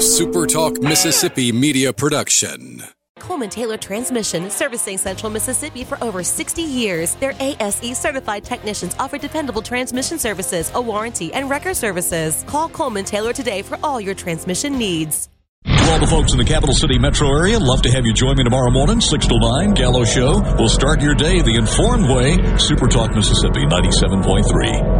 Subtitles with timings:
[0.00, 2.82] a Super Talk Mississippi media production.
[3.18, 7.16] Coleman Taylor Transmission, servicing Central Mississippi for over 60 years.
[7.16, 12.42] Their ASE certified technicians offer dependable transmission services, a warranty, and record services.
[12.46, 15.28] Call Coleman Taylor today for all your transmission needs.
[15.66, 18.38] To all the folks in the capital city metro area, love to have you join
[18.38, 20.40] me tomorrow morning, 6 to 9, Gallo Show.
[20.58, 22.38] We'll start your day the informed way.
[22.56, 24.99] Super Talk Mississippi 97.3.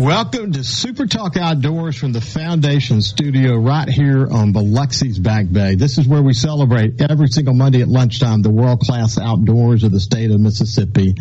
[0.00, 5.74] Welcome to Super Talk Outdoors from the Foundation Studio right here on Biloxi's Back Bay.
[5.74, 9.92] This is where we celebrate every single Monday at lunchtime the world class outdoors of
[9.92, 11.16] the state of Mississippi.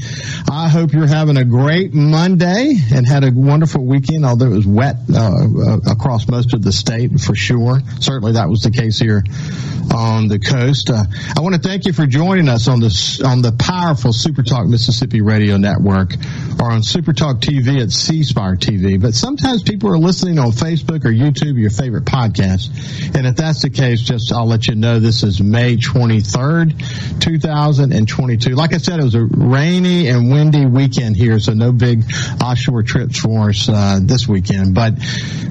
[0.50, 4.66] I hope you're having a great Monday and had a wonderful weekend, although it was
[4.66, 7.82] wet uh, across most of the state for sure.
[8.00, 9.26] Certainly that was the case here
[9.94, 10.90] on the coast.
[10.90, 11.04] Uh,
[11.36, 14.68] I want to thank you for joining us on this on the powerful Super Talk
[14.68, 16.14] Mississippi Radio Network
[16.62, 18.69] or on Super Talk TV at C Spire TV.
[18.70, 23.16] But sometimes people are listening on Facebook or YouTube, your favorite podcast.
[23.16, 28.52] And if that's the case, just I'll let you know this is May 23rd, 2022.
[28.52, 32.04] Like I said, it was a rainy and windy weekend here, so no big
[32.44, 34.76] offshore trips for us uh, this weekend.
[34.76, 34.94] But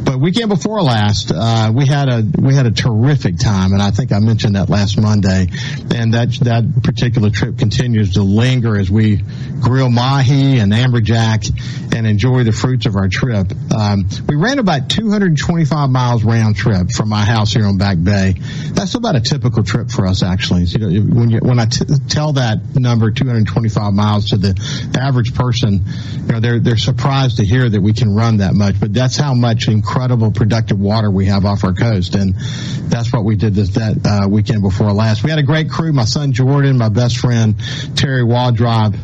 [0.04, 3.90] but weekend before last, uh, we had a we had a terrific time, and I
[3.90, 5.48] think I mentioned that last Monday.
[5.92, 9.16] And that that particular trip continues to linger as we
[9.60, 11.50] grill mahi and amberjack
[11.96, 13.52] and enjoy the fruits of our trip.
[13.72, 18.34] Um, we ran about 225 miles round trip from my house here on Back Bay.
[18.72, 20.64] That's about a typical trip for us, actually.
[20.64, 24.54] You know, when you, when I t- tell that number, 225 miles to the
[24.98, 25.84] average person,
[26.26, 28.80] you know, they're they're surprised to hear that we can run that much.
[28.80, 33.24] But that's how much incredible productive water we have off our coast, and that's what
[33.24, 35.24] we did this that uh, weekend before last.
[35.24, 35.92] We had a great crew.
[35.92, 37.56] My son Jordan, my best friend
[37.96, 38.96] Terry Waldrop.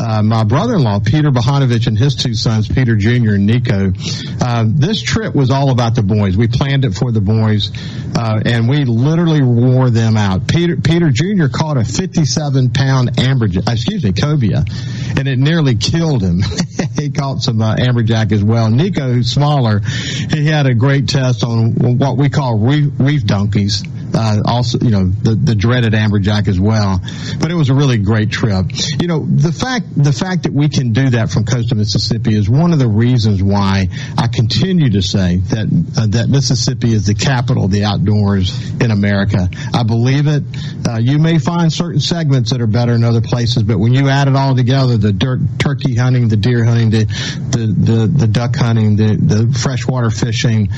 [0.00, 3.34] Uh, my brother-in-law Peter Bohanovich and his two sons Peter Jr.
[3.34, 3.92] and Nico.
[4.40, 6.36] Uh, this trip was all about the boys.
[6.36, 7.72] We planned it for the boys,
[8.14, 10.46] uh, and we literally wore them out.
[10.46, 11.48] Peter Peter Jr.
[11.48, 14.64] caught a 57-pound amberjack, excuse me, cobia,
[15.18, 16.40] and it nearly killed him.
[16.94, 18.70] he caught some uh, amberjack as well.
[18.70, 23.82] Nico, who's smaller, he had a great test on what we call reef, reef donkeys
[24.14, 27.00] uh, also, you know, the, the dreaded amberjack as well.
[27.38, 28.66] But it was a really great trip.
[29.00, 32.48] You know, the fact the fact that we can do that from coastal Mississippi is
[32.48, 35.66] one of the reasons why I continue to say that
[35.96, 39.48] uh, that Mississippi is the capital of the outdoors in America.
[39.74, 40.42] I believe it.
[40.86, 44.08] Uh, you may find certain segments that are better in other places, but when you
[44.08, 47.04] add it all together, the dirt, turkey hunting, the deer hunting, the
[47.50, 50.68] the the, the duck hunting, the the freshwater fishing,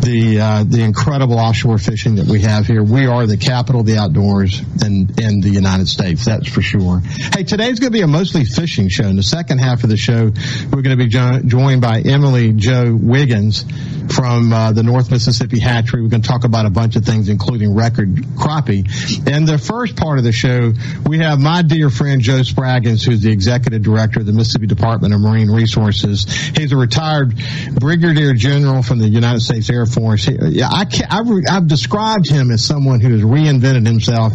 [0.00, 2.82] the uh, the incredible offshore fishing that we have here.
[2.82, 7.00] We are the capital of the outdoors in, in the United States, that's for sure.
[7.00, 9.04] Hey, today's going to be a mostly fishing show.
[9.04, 10.30] In the second half of the show,
[10.72, 13.64] we're going to be jo- joined by Emily Joe Wiggins
[14.12, 16.02] from uh, the North Mississippi Hatchery.
[16.02, 18.86] We're going to talk about a bunch of things, including record crappie.
[19.28, 20.72] In the first part of the show,
[21.06, 25.14] we have my dear friend Joe Spraggins, who's the executive director of the Mississippi Department
[25.14, 26.24] of Marine Resources.
[26.56, 27.34] He's a retired
[27.74, 30.28] brigadier general from the United States Air Force.
[30.28, 34.32] I I've, I've described him as someone who has reinvented himself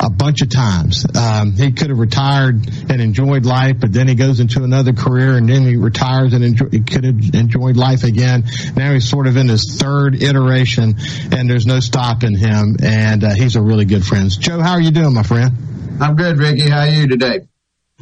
[0.00, 1.06] a bunch of times.
[1.16, 5.36] Um, he could have retired and enjoyed life, but then he goes into another career
[5.36, 8.44] and then he retires and enjoy, he could have enjoyed life again.
[8.76, 10.96] Now he's sort of in his third iteration
[11.32, 12.76] and there's no stopping him.
[12.82, 14.30] And uh, he's a really good friend.
[14.30, 15.52] Joe, how are you doing, my friend?
[16.00, 16.68] I'm good, Ricky.
[16.68, 17.40] How are you today?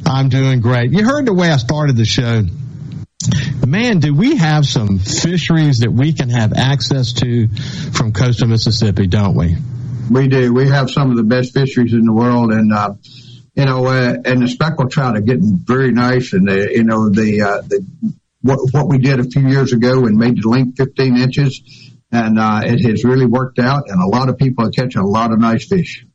[0.05, 0.91] I'm doing great.
[0.91, 2.43] You heard the way I started the show.
[3.65, 7.47] Man, do we have some fisheries that we can have access to
[7.93, 9.55] from coastal Mississippi, don't we?
[10.09, 10.53] We do.
[10.53, 12.95] We have some of the best fisheries in the world, and uh,
[13.55, 16.33] you know, uh, and the speckled trout are getting very nice.
[16.33, 17.85] And the, you know, the uh, the
[18.41, 21.61] what, what we did a few years ago and made the length 15 inches,
[22.11, 23.83] and uh, it has really worked out.
[23.87, 26.05] And a lot of people are catching a lot of nice fish.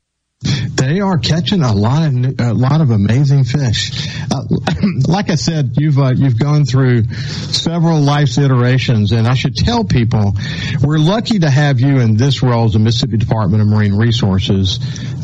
[0.75, 4.09] They are catching a lot of a lot of amazing fish.
[4.31, 4.43] Uh,
[5.09, 9.85] like I said, you've uh, you've gone through several life's iterations, and I should tell
[9.85, 10.35] people
[10.83, 14.79] we're lucky to have you in this role as the Mississippi Department of Marine Resources.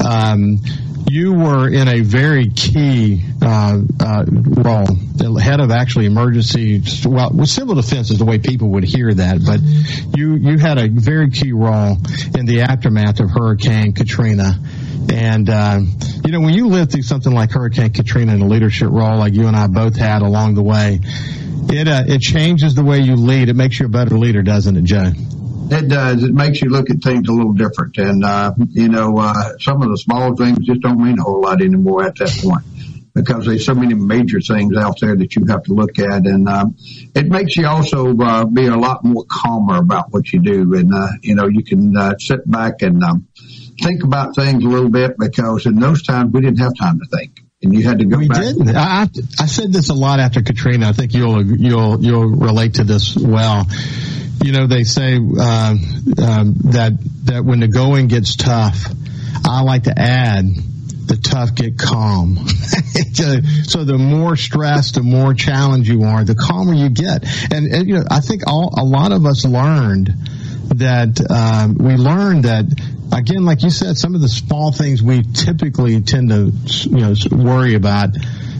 [0.05, 0.61] Um,
[1.09, 6.83] you were in a very key uh, uh, role, the head of actually emergency.
[7.05, 9.61] Well, civil defense is the way people would hear that, but
[10.17, 11.99] you you had a very key role
[12.35, 14.59] in the aftermath of Hurricane Katrina
[15.11, 15.81] and uh,
[16.25, 19.35] you know, when you live through something like Hurricane Katrina in a leadership role, like
[19.35, 23.17] you and I both had along the way, it uh, it changes the way you
[23.17, 23.49] lead.
[23.49, 25.13] It makes you a better leader, doesn't it, Joe?
[25.71, 26.23] It does.
[26.23, 29.83] It makes you look at things a little different, and uh, you know, uh, some
[29.83, 32.65] of the small things just don't mean a whole lot anymore at that point
[33.15, 36.49] because there's so many major things out there that you have to look at, and
[36.49, 36.77] um,
[37.15, 40.93] it makes you also uh, be a lot more calmer about what you do, and
[40.95, 43.27] uh, you know, you can uh, sit back and um,
[43.81, 47.07] think about things a little bit because in those times we didn't have time to
[47.07, 47.41] think.
[47.63, 48.43] And you had to go we back.
[48.43, 48.75] didn't.
[48.77, 49.03] I,
[49.39, 50.89] I said this a lot after Katrina.
[50.89, 53.69] I think you'll you'll you'll relate to this well.
[54.43, 56.93] You know, they say uh, um, that
[57.27, 58.87] that when the going gets tough,
[59.45, 60.47] I like to add
[61.07, 62.37] the tough get calm.
[63.67, 67.25] so the more stress, the more challenge you are, the calmer you get.
[67.53, 70.11] And, and you know, I think all a lot of us learned
[70.79, 72.65] that um, we learned that
[73.13, 76.51] again, like you said, some of the small things we typically tend to,
[76.89, 78.11] you know, worry about,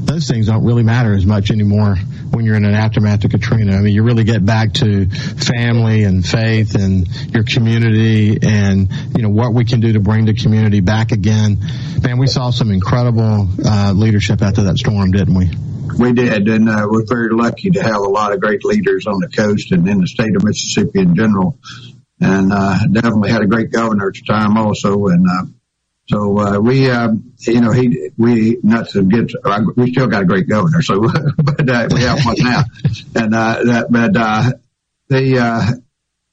[0.05, 1.97] those things don't really matter as much anymore
[2.31, 3.77] when you're in an aftermath of Katrina.
[3.77, 9.23] I mean, you really get back to family and faith and your community and, you
[9.23, 11.59] know, what we can do to bring the community back again.
[12.03, 15.51] Man, we saw some incredible uh, leadership after that storm, didn't we?
[15.99, 19.21] We did, and uh, we're very lucky to have a lot of great leaders on
[19.21, 21.59] the coast and in the state of Mississippi in general
[22.23, 25.07] and uh, definitely had a great governor at the time also.
[25.07, 25.45] And uh,
[26.07, 27.11] so uh, we, uh,
[27.41, 31.01] you know, he we not to get uh, we still got a great governor, so
[31.37, 32.63] but uh, we have one now,
[33.15, 34.53] and uh, that but uh,
[35.09, 35.39] the.
[35.39, 35.73] Uh,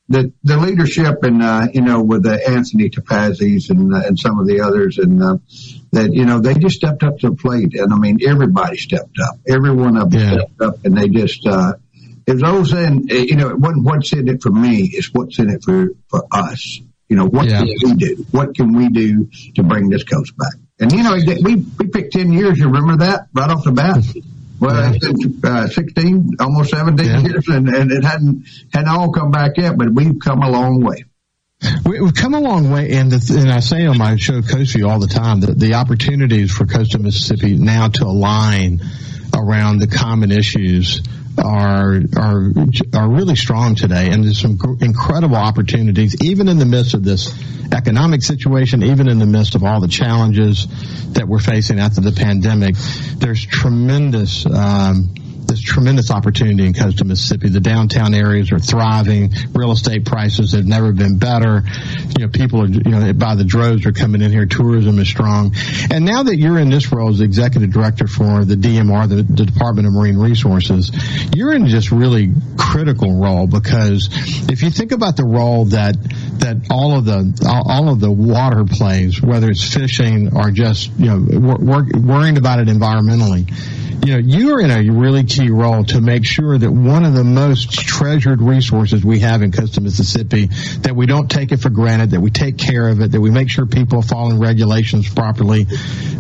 [0.10, 4.40] the the leadership and uh, you know with the Anthony Tapazis and uh, and some
[4.40, 5.38] of the others and uh,
[5.92, 9.18] that you know they just stepped up to the plate and I mean everybody stepped
[9.24, 10.32] up every one of them yeah.
[10.34, 11.74] stepped up and they just uh,
[12.30, 15.40] it's always saying, eh, you know, it wasn't what's in it for me, it's what's
[15.40, 16.80] in it for, for us.
[17.08, 17.60] You know, what yeah.
[17.60, 18.26] can we do?
[18.32, 20.54] What can we do to bring this coast back?
[20.80, 22.60] And you know, we we picked ten years.
[22.60, 24.04] You remember that right off the bat.
[24.62, 25.50] Well, yeah.
[25.50, 27.20] uh, sixteen, almost seventeen yeah.
[27.22, 30.84] years, and, and it hadn't hadn't all come back yet, but we've come a long
[30.84, 31.06] way.
[31.86, 34.90] We've come a long way, and, the, and I say on my show Coast View
[34.90, 38.82] all the time that the opportunities for coastal Mississippi now to align
[39.34, 41.02] around the common issues
[41.40, 42.52] are are
[42.94, 47.34] are really strong today, and there's some incredible opportunities, even in the midst of this
[47.72, 50.68] economic situation, even in the midst of all the challenges
[51.14, 52.76] that we're facing after the pandemic.
[53.18, 54.46] There's tremendous.
[54.46, 55.14] Um,
[55.50, 57.50] there's tremendous opportunity in coastal Mississippi.
[57.50, 59.32] The downtown areas are thriving.
[59.54, 61.64] Real estate prices have never been better.
[62.18, 64.46] You know, people are, you know, by the droves are coming in here.
[64.46, 65.56] Tourism is strong.
[65.92, 69.46] And now that you're in this role as executive director for the DMR, the, the
[69.46, 70.92] Department of Marine Resources,
[71.36, 74.10] you're in just really critical role because
[74.50, 75.96] if you think about the role that
[76.40, 81.08] that all of the all of the water plays, whether it's fishing or just you
[81.08, 83.50] know worrying about it environmentally,
[84.06, 87.24] you know you're in a really key role to make sure that one of the
[87.24, 90.48] most treasured resources we have in coastal Mississippi
[90.82, 93.32] that we don't take it for granted, that we take care of it, that we
[93.32, 95.66] make sure people follow regulations properly.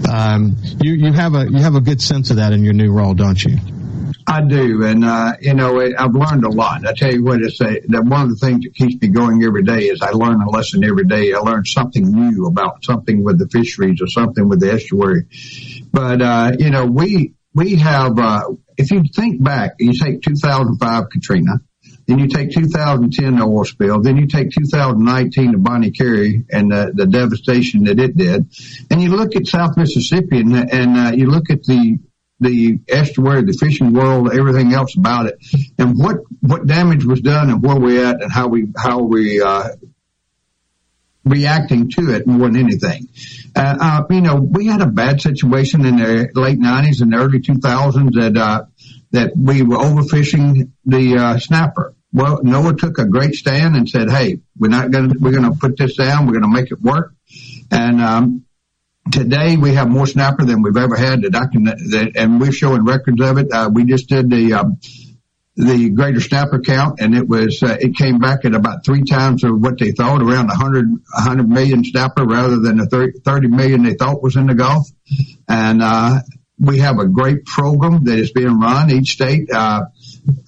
[0.09, 2.91] Um, you you have a you have a good sense of that in your new
[2.91, 3.57] role, don't you?
[4.25, 6.85] I do, and uh, you know, I've learned a lot.
[6.85, 9.43] I tell you what, it's a, that one of the things that keeps me going
[9.43, 11.33] every day is I learn a lesson every day.
[11.33, 15.25] I learn something new about something with the fisheries or something with the estuary.
[15.91, 18.17] But uh, you know, we we have.
[18.17, 21.59] Uh, if you think back, you take 2005 Katrina,
[22.07, 26.91] then you take 2010 oil spill, then you take 2019 the Bonnet Carré and the,
[26.93, 28.51] the devastation that it did,
[28.89, 31.99] and you look at South Mississippi and, and uh, you look at the
[32.41, 35.37] the estuary, the fishing world, everything else about it,
[35.77, 39.41] and what what damage was done, and where we at, and how we how we
[39.41, 39.69] uh,
[41.25, 43.07] reacting to it more than anything.
[43.55, 47.39] Uh, uh, you know, we had a bad situation in the late '90s and early
[47.39, 48.65] 2000s that uh,
[49.11, 51.95] that we were overfishing the uh, snapper.
[52.11, 55.51] Well, NOAA took a great stand and said, "Hey, we're not going to we're going
[55.51, 56.25] to put this down.
[56.25, 57.13] We're going to make it work."
[57.71, 58.45] And um,
[59.11, 61.21] today we have more snapper than we've ever had.
[61.21, 63.51] The document that, and we're showing records of it.
[63.51, 64.79] Uh, we just did the um,
[65.59, 69.03] the great red snapper count, and it was uh, it came back at about three
[69.03, 73.47] times of what they thought, around 100 100 million snapper rather than the 30, 30
[73.49, 74.87] million they thought was in the Gulf.
[75.49, 76.21] And uh,
[76.59, 79.51] we have a great program that is being run each state.
[79.51, 79.87] Uh,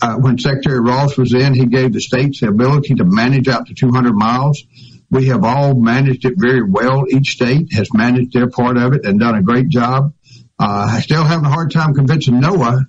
[0.02, 3.68] uh, when Secretary Ross was in, he gave the states the ability to manage out
[3.68, 4.64] to 200 miles.
[5.10, 7.04] We have all managed it very well.
[7.10, 10.14] Each state has managed their part of it and done a great job.
[10.58, 12.86] Uh, still having a hard time convincing NOAA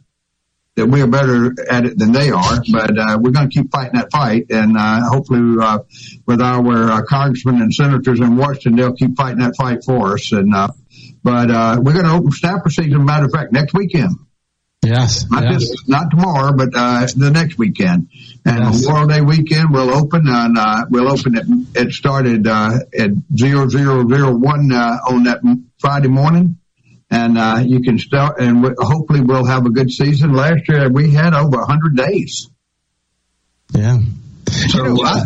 [0.76, 3.70] that we are better at it than they are, but uh, we're going to keep
[3.70, 5.78] fighting that fight, and uh, hopefully, uh,
[6.26, 10.32] with our uh, congressmen and senators in Washington, they'll keep fighting that fight for us.
[10.32, 10.68] And uh,
[11.22, 13.04] But uh, we're going to open snapper season.
[13.04, 14.16] Matter of fact, next weekend.
[14.84, 15.30] Yes.
[15.30, 15.60] Not yes.
[15.60, 18.08] just not tomorrow, but uh, the next weekend.
[18.44, 18.84] And Yes.
[18.84, 21.46] Memorial Day weekend we'll open and uh, we'll open it.
[21.76, 25.40] It started uh, at zero zero zero one uh, on that
[25.78, 26.58] Friday morning,
[27.12, 28.40] and uh, you can start.
[28.40, 30.32] And we, hopefully we'll have a good season.
[30.32, 32.48] Last year we had over a hundred days.
[33.70, 33.98] Yeah.
[34.48, 35.24] So You know, uh, I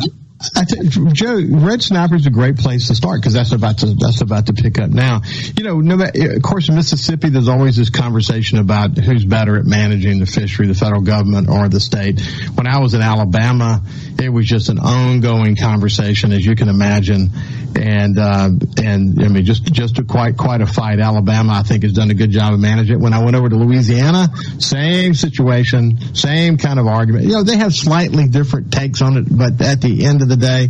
[0.70, 4.20] you, Joe, Red Snapper is a great place to start because that's about to that's
[4.20, 5.22] about to pick up now.
[5.56, 9.64] You know, no, of course, in Mississippi, there's always this conversation about who's better at
[9.64, 12.20] managing the fishery, the federal government or the state.
[12.54, 13.82] When I was in Alabama,
[14.18, 17.30] it was just an ongoing conversation, as you can imagine,
[17.74, 18.50] and uh,
[18.82, 21.00] and I mean, just just a quite quite a fight.
[21.00, 23.00] Alabama, I think, has done a good job of managing it.
[23.00, 24.28] When I went over to Louisiana,
[24.58, 27.24] same situation, same kind of argument.
[27.24, 30.37] You know, they have slightly different takes on it, but at the end of the
[30.37, 30.68] day,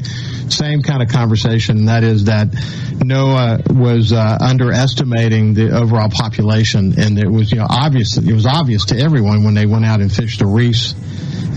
[0.48, 1.86] same kind of conversation.
[1.86, 7.66] That is that NOAA was uh, underestimating the overall population, and it was you know
[7.68, 8.16] obvious.
[8.16, 10.94] It was obvious to everyone when they went out and fished the reefs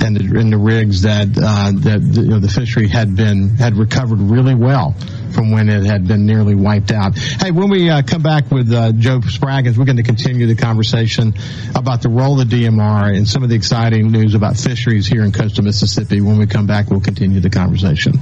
[0.02, 3.76] and the, and the rigs that uh, that you know, the fishery had been had
[3.76, 4.96] recovered really well
[5.34, 7.18] from when it had been nearly wiped out.
[7.18, 10.56] Hey, when we uh, come back with uh, Joe Spraggins, we're going to continue the
[10.56, 11.34] conversation
[11.76, 15.24] about the role of the DMR and some of the exciting news about fisheries here
[15.24, 16.22] in coastal Mississippi.
[16.22, 18.14] When we come back, we'll continue the conversation.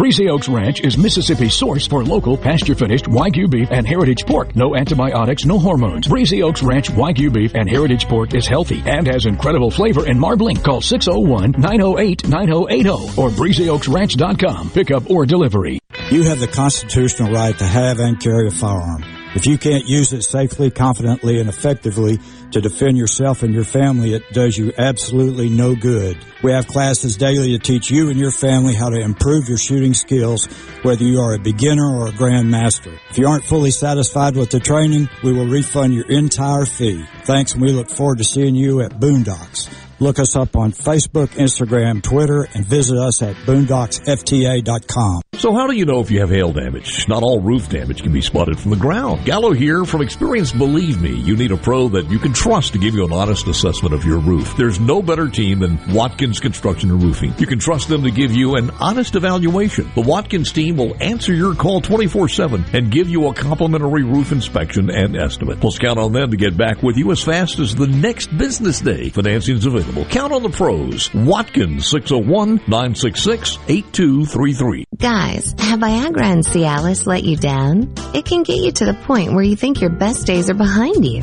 [0.00, 4.56] Breezy Oaks Ranch is Mississippi's source for local pasture-finished Wagyu beef and heritage pork.
[4.56, 6.08] No antibiotics, no hormones.
[6.08, 10.18] Breezy Oaks Ranch Wagyu beef and heritage pork is healthy and has incredible flavor and
[10.18, 10.56] marbling.
[10.56, 14.70] Call 601-908-9080 or breezyoaksranch.com.
[14.70, 15.78] Pickup or delivery.
[16.10, 19.04] You have the constitutional right to have and carry a firearm.
[19.32, 22.18] If you can't use it safely, confidently, and effectively
[22.50, 26.18] to defend yourself and your family, it does you absolutely no good.
[26.42, 29.94] We have classes daily to teach you and your family how to improve your shooting
[29.94, 30.46] skills,
[30.82, 32.98] whether you are a beginner or a grandmaster.
[33.10, 37.04] If you aren't fully satisfied with the training, we will refund your entire fee.
[37.22, 39.68] Thanks, and we look forward to seeing you at Boondocks.
[40.00, 45.22] Look us up on Facebook, Instagram, Twitter, and visit us at boondocksfta.com.
[45.34, 47.08] So how do you know if you have hail damage?
[47.08, 49.24] Not all roof damage can be spotted from the ground.
[49.24, 50.52] Gallo here from experience.
[50.52, 53.46] Believe me, you need a pro that you can trust to give you an honest
[53.46, 54.54] assessment of your roof.
[54.56, 57.32] There's no better team than Watkins Construction and Roofing.
[57.38, 59.90] You can trust them to give you an honest evaluation.
[59.94, 64.90] The Watkins team will answer your call 24-7 and give you a complimentary roof inspection
[64.90, 65.60] and estimate.
[65.60, 68.80] Plus count on them to get back with you as fast as the next business
[68.80, 69.08] day.
[69.08, 69.66] Financing is
[70.10, 71.12] Count on the pros.
[71.14, 74.84] Watkins 601-966-8233.
[74.96, 77.92] Guys, have Viagra and Cialis let you down?
[78.14, 81.04] It can get you to the point where you think your best days are behind
[81.04, 81.22] you.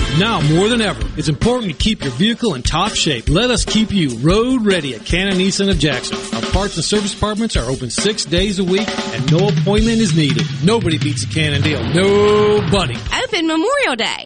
[0.19, 3.29] Now more than ever, it's important to keep your vehicle in top shape.
[3.29, 6.17] Let us keep you road ready at Cannon Nissan of Jackson.
[6.35, 10.15] Our parts and service departments are open six days a week and no appointment is
[10.15, 10.45] needed.
[10.63, 11.81] Nobody beats a Cannon deal.
[11.93, 12.97] Nobody.
[13.23, 14.25] Open Memorial Day.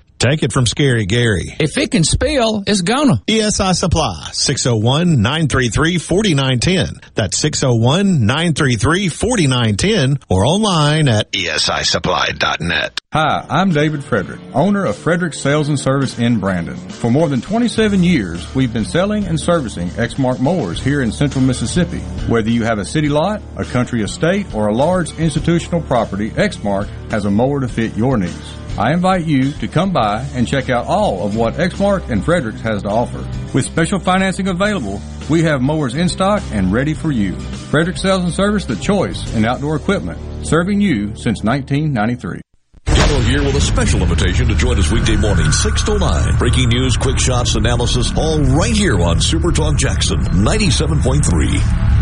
[0.21, 1.55] Take it from Scary Gary.
[1.59, 3.23] If it can spill, it's gonna.
[3.25, 7.03] ESI Supply, 601-933-4910.
[7.15, 13.01] That's 601-933-4910 or online at ESISupply.net.
[13.11, 16.77] Hi, I'm David Frederick, owner of Frederick Sales and Service in Brandon.
[16.77, 21.43] For more than 27 years, we've been selling and servicing Exmark mowers here in central
[21.43, 22.01] Mississippi.
[22.29, 26.87] Whether you have a city lot, a country estate, or a large institutional property, Exmark
[27.09, 28.60] has a mower to fit your needs.
[28.77, 32.61] I invite you to come by and check out all of what Exmark and Fredericks
[32.61, 33.19] has to offer.
[33.53, 37.35] With special financing available, we have mowers in stock and ready for you.
[37.35, 42.41] Fredericks Sales and Service, the choice in outdoor equipment, serving you since 1993.
[42.85, 46.37] Gallo here with a special invitation to join us weekday morning, 6 to 9.
[46.37, 52.00] Breaking news, quick shots, analysis, all right here on Super Talk Jackson 97.3.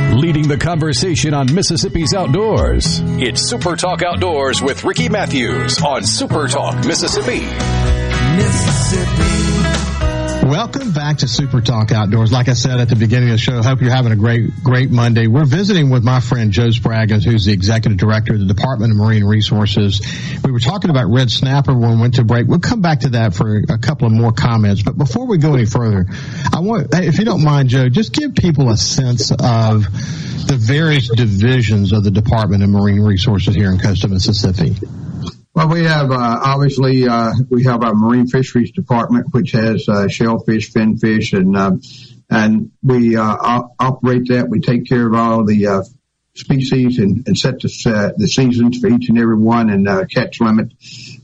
[0.00, 3.00] Leading the conversation on Mississippi's outdoors.
[3.20, 7.40] It's Super Talk Outdoors with Ricky Mathews on Super Talk Mississippi.
[8.36, 9.57] Mississippi.
[10.48, 12.32] Welcome back to Super Talk Outdoors.
[12.32, 14.90] Like I said at the beginning of the show, hope you're having a great, great
[14.90, 15.26] Monday.
[15.26, 18.96] We're visiting with my friend Joe Spraggins, who's the executive director of the Department of
[18.96, 20.00] Marine Resources.
[20.42, 22.46] We were talking about red snapper when we went to break.
[22.46, 24.82] We'll come back to that for a couple of more comments.
[24.82, 26.06] But before we go any further,
[26.50, 29.82] I want, if you don't mind, Joe, just give people a sense of
[30.48, 34.76] the various divisions of the Department of Marine Resources here in coastal Mississippi.
[35.58, 40.06] Well, we have uh, obviously uh, we have our marine fisheries department, which has uh,
[40.06, 41.72] shellfish, finfish, and uh,
[42.30, 44.48] and we uh, op- operate that.
[44.48, 45.82] We take care of all the uh,
[46.36, 50.74] species and, and set the, the seasons for each and every one and catch limit.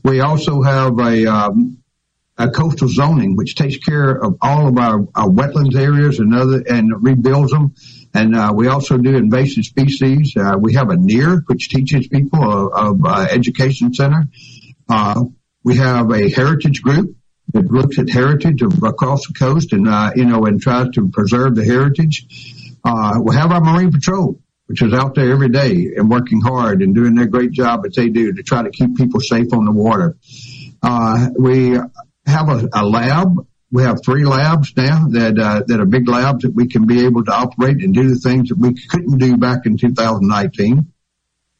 [0.03, 1.77] We also have a um,
[2.37, 6.61] a coastal zoning, which takes care of all of our, our wetlands areas and other
[6.67, 7.73] and rebuilds them.
[8.15, 10.37] And uh, we also do invasive species.
[10.37, 14.29] Uh, we have a NEAR, which teaches people of, uh, education center.
[14.87, 15.25] Uh,
[15.65, 17.17] we have a heritage group
[17.51, 21.55] that looks at heritage across the coast and uh, you know and tries to preserve
[21.55, 22.25] the heritage.
[22.85, 26.81] Uh, we have our Marine Patrol, which is out there every day and working hard
[26.81, 29.65] and doing their great job that they do to try to keep people safe on
[29.65, 30.15] the water.
[31.37, 31.71] we
[32.25, 36.43] have a, a lab we have three labs now that uh, that are big labs
[36.43, 39.35] that we can be able to operate and do the things that we couldn't do
[39.35, 40.93] back in 2019,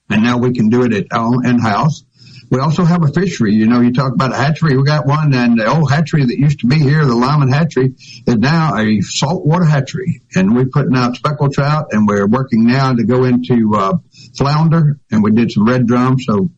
[0.10, 1.08] and now we can do it at
[1.44, 2.06] in house.
[2.50, 3.54] We also have a fishery.
[3.54, 4.78] You know, you talk about a hatchery.
[4.78, 7.96] We got one, and the old hatchery that used to be here, the Lyman Hatchery,
[7.98, 12.94] is now a saltwater hatchery, and we're putting out speckled trout, and we're working now
[12.94, 13.98] to go into uh,
[14.38, 16.18] flounder, and we did some red drum.
[16.20, 16.50] So,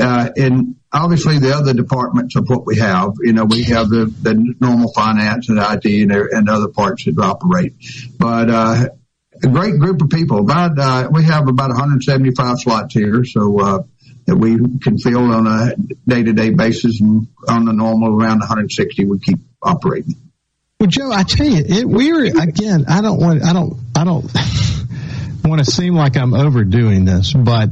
[0.00, 4.06] uh, in obviously the other departments of what we have, you know, we have the,
[4.22, 7.74] the normal finance and IT and, and other parts that operate.
[8.18, 8.88] But, uh,
[9.42, 10.38] a great group of people.
[10.38, 13.24] About, uh, we have about 175 slots here.
[13.24, 13.82] So, uh,
[14.26, 18.38] that we can fill on a day to day basis and on the normal around
[18.38, 20.16] 160 we keep operating.
[20.80, 22.86] Well, Joe, I tell you, it, we're again.
[22.88, 23.42] I don't want.
[23.42, 23.78] I don't.
[23.96, 24.24] I don't
[25.44, 27.70] want to seem like I'm overdoing this, but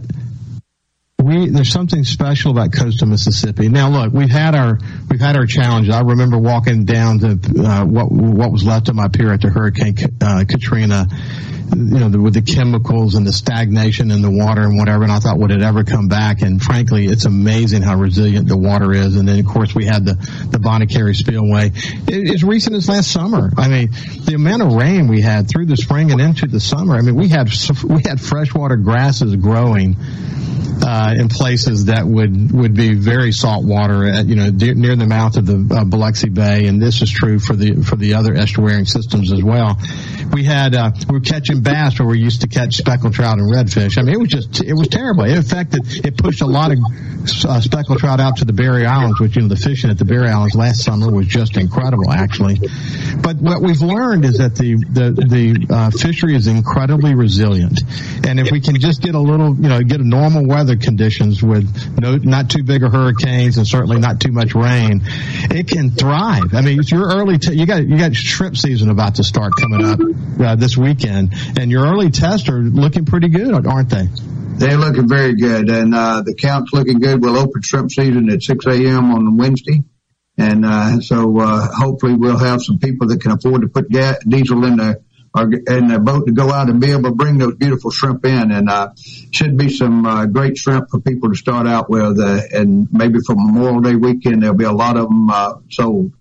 [1.22, 3.68] we there's something special about coastal Mississippi.
[3.68, 4.78] Now, look, we've had our
[5.10, 5.94] we've had our challenges.
[5.94, 9.96] I remember walking down to uh, what what was left of my pier after Hurricane
[10.20, 11.06] uh, Katrina.
[11.74, 15.12] You know, the, with the chemicals and the stagnation in the water and whatever, and
[15.12, 16.42] I thought, would it ever come back?
[16.42, 19.16] And frankly, it's amazing how resilient the water is.
[19.16, 20.14] And then, of course, we had the
[20.50, 21.72] the Carré Spillway.
[22.08, 23.50] It, as recent as last summer.
[23.56, 23.90] I mean,
[24.24, 26.96] the amount of rain we had through the spring and into the summer.
[26.96, 27.48] I mean, we had
[27.84, 29.96] we had freshwater grasses growing
[30.82, 34.96] uh, in places that would would be very salt water, at, you know, de- near
[34.96, 38.14] the mouth of the uh, Biloxi Bay, and this is true for the for the
[38.14, 39.78] other estuarine systems as well.
[40.32, 43.52] We had uh, we were catching bass where we used to catch speckled trout and
[43.52, 43.98] redfish.
[43.98, 45.24] I mean, it was just it was terrible.
[45.24, 46.78] In fact, it, it pushed a lot of
[47.44, 50.06] uh, speckled trout out to the Barrier Islands, which you know the fishing at the
[50.06, 52.58] Barrier Islands last summer was just incredible, actually.
[53.20, 57.82] But what we've learned is that the the the uh, fishery is incredibly resilient,
[58.26, 61.42] and if we can just get a little, you know, get a normal weather conditions
[61.42, 65.02] with no not too big of hurricanes and certainly not too much rain,
[65.50, 66.54] it can thrive.
[66.54, 69.52] I mean, it's your early t- you got you got shrimp season about to start
[69.60, 70.00] coming up
[70.40, 74.08] uh, this weekend, and your early tests are looking pretty good, aren't they?
[74.56, 77.22] They're looking very good, and uh, the count's looking good.
[77.22, 79.12] We'll open shrimp season at 6 a.m.
[79.12, 79.82] on Wednesday.
[80.38, 84.18] And uh, so uh, hopefully we'll have some people that can afford to put gas,
[84.26, 85.00] diesel in their
[85.34, 88.24] or in the boat to go out and be able to bring those beautiful shrimp
[88.26, 88.50] in.
[88.50, 88.90] And uh,
[89.30, 92.18] should be some uh, great shrimp for people to start out with.
[92.18, 96.12] Uh, and maybe for Memorial Day weekend, there'll be a lot of them uh, sold.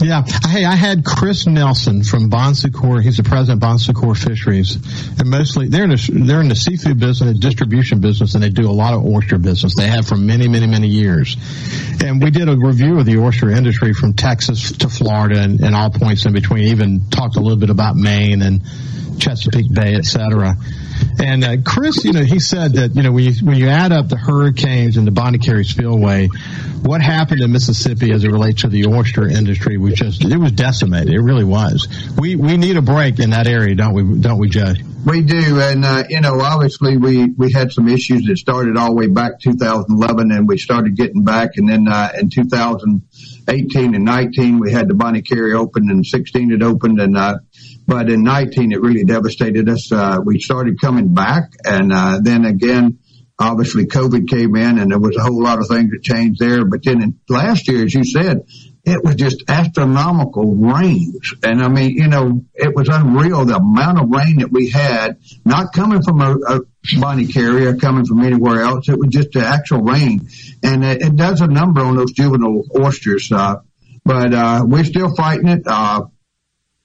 [0.00, 0.22] Yeah.
[0.46, 3.04] Hey, I had Chris Nelson from Bon Secours.
[3.04, 4.76] He's the president of Bon Secours Fisheries.
[5.18, 8.70] And mostly they're in the, they're in the seafood business, distribution business, and they do
[8.70, 9.74] a lot of oyster business.
[9.74, 11.36] They have for many, many, many years.
[12.00, 15.74] And we did a review of the oyster industry from Texas to Florida and, and
[15.74, 18.62] all points in between, even talked a little bit about Maine and
[19.18, 20.56] Chesapeake Bay, et cetera.
[21.20, 23.92] And uh, Chris, you know, he said that you know when you when you add
[23.92, 26.28] up the hurricanes and the Bonnet Carré spillway,
[26.82, 30.52] what happened in Mississippi as it relates to the oyster industry was just it was
[30.52, 31.12] decimated.
[31.12, 31.88] It really was.
[32.16, 34.20] We we need a break in that area, don't we?
[34.20, 34.82] Don't we, Judge?
[35.04, 38.88] We do, and uh, you know, obviously we we had some issues that started all
[38.88, 44.04] the way back 2011, and we started getting back, and then uh, in 2018 and
[44.04, 47.38] 19 we had the Bonnet Carré open, and 16 it opened, and uh,
[47.88, 49.90] but in 19, it really devastated us.
[49.90, 52.98] Uh, we started coming back and, uh, then again,
[53.38, 56.66] obviously COVID came in and there was a whole lot of things that changed there.
[56.66, 58.46] But then in, last year, as you said,
[58.84, 61.32] it was just astronomical rains.
[61.42, 65.20] And I mean, you know, it was unreal the amount of rain that we had,
[65.46, 66.60] not coming from a, a
[67.00, 68.90] Bonnet Carré, coming from anywhere else.
[68.90, 70.28] It was just the actual rain.
[70.62, 73.32] And it, it does a number on those juvenile oysters.
[73.32, 73.62] Uh,
[74.04, 75.62] but, uh, we're still fighting it.
[75.66, 76.02] Uh,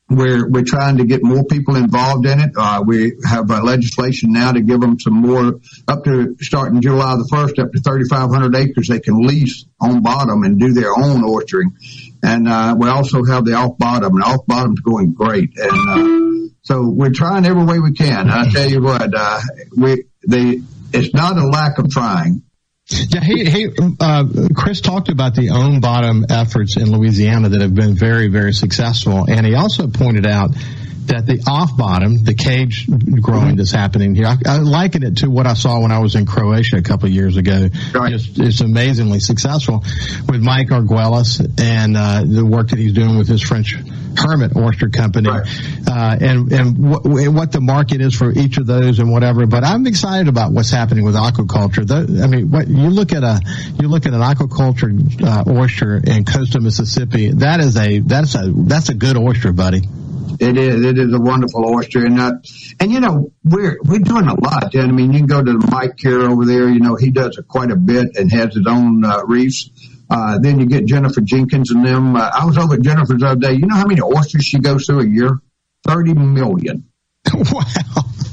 [0.10, 2.52] we're we're trying to get more people involved in it.
[2.56, 7.16] Uh, we have uh, legislation now to give them some more up to starting July
[7.16, 11.24] the first, up to 3,500 acres they can lease on bottom and do their own
[11.24, 11.74] orcharding.
[12.22, 15.58] And uh, we also have the off bottom, and off bottom's going great.
[15.58, 18.30] And uh, so we're trying every way we can.
[18.30, 19.39] And I tell you what, uh,
[19.76, 20.63] we the
[20.94, 22.44] it's not a lack of trying.
[22.89, 23.69] Yeah, he, he
[24.00, 28.54] uh, Chris talked about the own bottom efforts in Louisiana that have been very, very
[28.54, 30.52] successful, and he also pointed out
[31.08, 32.88] that the off bottom, the cage
[33.22, 36.16] growing that's happening here, I, I liken it to what I saw when I was
[36.16, 37.68] in Croatia a couple of years ago.
[37.94, 38.12] Right.
[38.12, 39.84] Just, it's amazingly successful
[40.28, 43.76] with Mike Arguelles and uh, the work that he's doing with his French
[44.16, 45.48] Hermit Oyster Company, Right.
[45.88, 49.48] uh, and and wh- and what the market is for each of those and whatever.
[49.48, 51.84] But I'm excited about what's happening with aquaculture.
[51.88, 53.39] Tho- I mean, what you look at a
[53.82, 57.32] you look at an aquaculture uh, oyster in coastal Mississippi.
[57.32, 59.82] That is a that's a that's a good oyster, buddy.
[60.39, 60.84] It is.
[60.86, 62.34] It is a wonderful oyster, and uh,
[62.80, 64.76] and you know we're we're doing a lot.
[64.76, 66.69] I mean, you can go to Mike here over there.
[66.69, 69.69] You know, he does it quite a bit and has his own uh, reefs.
[70.10, 72.15] Uh, then you get Jennifer Jenkins and them.
[72.15, 73.54] Uh, I was over at Jennifer's the other day.
[73.54, 75.39] You know how many oysters she goes through a year?
[75.88, 76.86] Thirty million.
[77.34, 77.62] wow.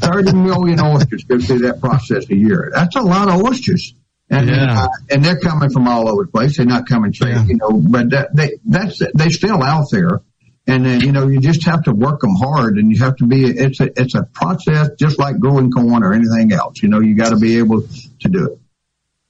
[0.00, 2.70] 30 million oysters go through that process a year.
[2.74, 3.94] That's a lot of oysters.
[4.28, 4.84] And, Yeah.
[4.84, 6.56] uh, and they're coming from all over the place.
[6.56, 7.44] They're not coming straight, Yeah.
[7.44, 10.22] you know, but that, they, that's, they're still out there.
[10.66, 13.26] And, uh, you know, you just have to work them hard and you have to
[13.26, 16.82] be, it's a, it's a process just like growing corn or anything else.
[16.82, 18.59] You know, you got to be able to do it.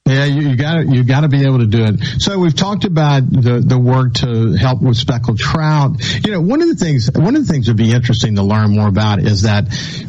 [0.07, 2.03] Yeah, you, got you got to be able to do it.
[2.19, 6.01] So we've talked about the the work to help with speckled trout.
[6.25, 8.75] You know, one of the things one of the things that'd be interesting to learn
[8.75, 9.67] more about is that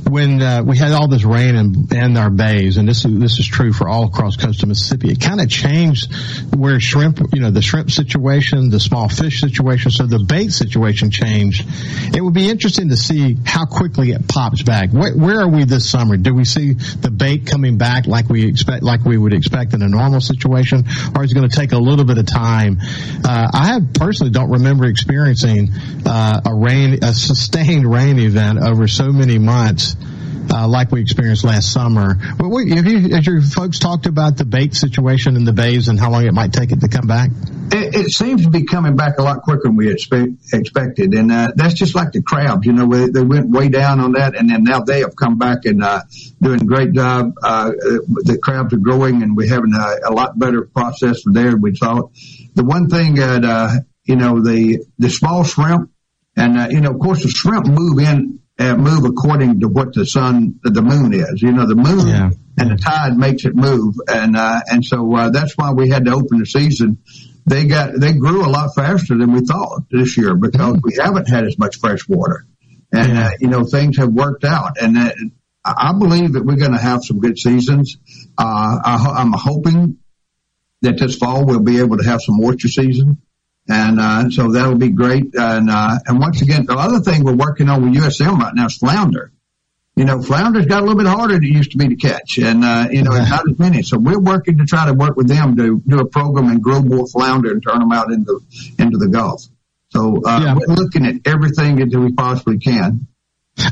[0.08, 3.38] when uh, we had all this rain in, in our bays, and this is this
[3.38, 6.12] is true for all across coastal Mississippi, it kind of changed
[6.54, 11.10] where shrimp, you know, the shrimp situation, the small fish situation, so the bait situation
[11.10, 11.68] changed.
[12.16, 14.90] It would be interesting to see how quickly it pops back.
[14.90, 16.16] Where, where are we this summer?
[16.16, 19.82] Do we see the bait coming back like we expect, like we would expect in
[19.82, 22.78] a normal situation, or is it going to take a little bit of time?
[23.24, 25.70] Uh, I personally don't remember experiencing
[26.04, 29.94] uh, a rain, a sustained rain event over so many months.
[30.50, 32.16] Uh, like we experienced last summer.
[32.38, 35.98] Wait, have you, has your folks talked about the bait situation in the bays and
[35.98, 37.30] how long it might take it to come back?
[37.72, 41.32] It, it seems to be coming back a lot quicker than we expect, expected, and
[41.32, 42.66] uh, that's just like the crabs.
[42.66, 45.38] You know, they, they went way down on that, and then now they have come
[45.38, 46.02] back and uh,
[46.40, 47.32] doing a great job.
[47.42, 51.60] Uh, the crabs are growing, and we're having a, a lot better process there than
[51.60, 52.10] we thought.
[52.54, 53.70] The one thing that uh,
[54.04, 55.90] you know, the the small shrimp,
[56.36, 58.40] and uh, you know, of course, the shrimp move in.
[58.62, 61.42] Uh, move according to what the sun, the moon is.
[61.42, 62.30] You know, the moon Yeah.
[62.58, 66.04] and the tide makes it move, and uh, and so uh, that's why we had
[66.04, 66.98] to open the season
[67.44, 71.28] they got they grew a lot faster than we thought this year because we haven't
[71.28, 72.46] had as much fresh water,
[72.92, 75.10] and uh, you know things have worked out, and uh,
[75.64, 77.96] I believe that we're going to have some good seasons.
[78.38, 79.98] Uh, I, ho- I'm hoping
[80.82, 83.22] that this fall we'll be able to have some oyster season,
[83.68, 85.34] and uh, so that'll be great.
[85.34, 88.66] And uh, and once again, the other thing we're working on with USM right now
[88.66, 89.32] is flounder.
[89.94, 92.38] You know, flounder's got a little bit harder than it used to be to catch,
[92.38, 93.82] and uh, you know, it's not as many.
[93.82, 96.80] So we're working to try to work with them to do a program and grow
[96.80, 98.40] more flounder and turn them out into
[98.78, 99.42] into the Gulf.
[99.90, 100.54] So uh, Yeah.
[100.54, 103.06] we're looking at everything that we possibly can.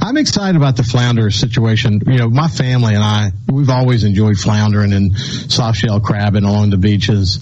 [0.03, 2.03] I'm excited about the flounder situation.
[2.07, 6.69] You know, my family and I, we've always enjoyed floundering and soft shell crabbing along
[6.69, 7.39] the beaches.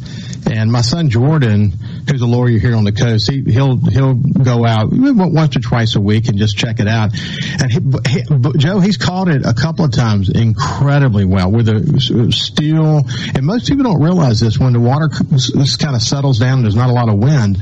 [0.50, 1.72] And my son Jordan,
[2.08, 5.96] who's a lawyer here on the coast, he, he'll he'll go out once or twice
[5.96, 7.12] a week and just check it out.
[7.60, 8.22] And he, he,
[8.56, 13.02] Joe, he's caught it a couple of times incredibly well with a steel.
[13.34, 16.62] And most people don't realize this when the water kind of settles down.
[16.62, 17.58] There's not a lot of wind.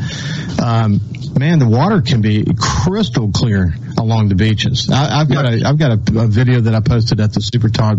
[0.63, 1.01] Um,
[1.39, 4.91] man, the water can be crystal clear along the beaches.
[4.91, 7.69] I, I've got a I've got a, a video that I posted at the Super
[7.69, 7.99] Talk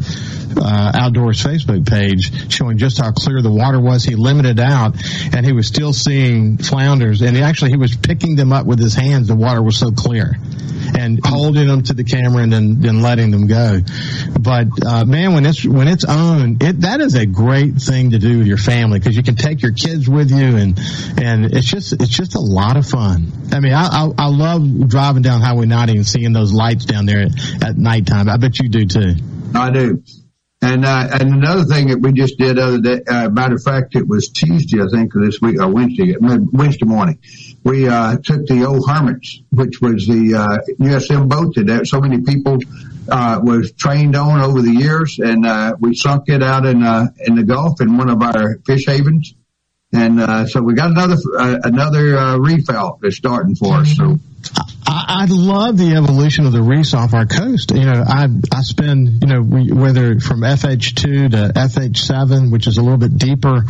[0.58, 4.04] uh, Outdoors Facebook page showing just how clear the water was.
[4.04, 4.96] He limited out,
[5.34, 8.80] and he was still seeing flounders, and he actually he was picking them up with
[8.80, 9.28] his hands.
[9.28, 10.36] The water was so clear,
[10.98, 13.80] and holding them to the camera and then then letting them go.
[14.40, 18.20] But uh, man, when it's when it's owned, it that is a great thing to
[18.20, 20.80] do with your family because you can take your kids with you, and
[21.18, 23.32] and it's just it's just a lot of fun.
[23.52, 27.06] I mean, I I, I love driving down Highway 90 and seeing those lights down
[27.06, 28.30] there at, at nighttime.
[28.30, 29.16] I bet you do too.
[29.56, 30.04] I do.
[30.62, 33.96] And uh, and another thing that we just did other day, uh, matter of fact,
[33.96, 37.20] it was Tuesday, I think, this week or Wednesday, Wednesday morning.
[37.64, 42.22] We uh, took the old Hermes, which was the uh, USM boat that so many
[42.22, 42.58] people
[43.08, 47.08] uh, was trained on over the years, and uh, we sunk it out in uh,
[47.20, 49.36] in the Gulf in one of our fish havens.
[49.94, 53.96] And uh, so we got another uh, another uh, reef out that's starting for us.
[53.96, 54.18] So
[54.86, 57.72] I, love the evolution of the reefs off our coast.
[57.72, 62.82] You know, I I spend you know whether from FH2 to FH7, which is a
[62.82, 63.64] little bit deeper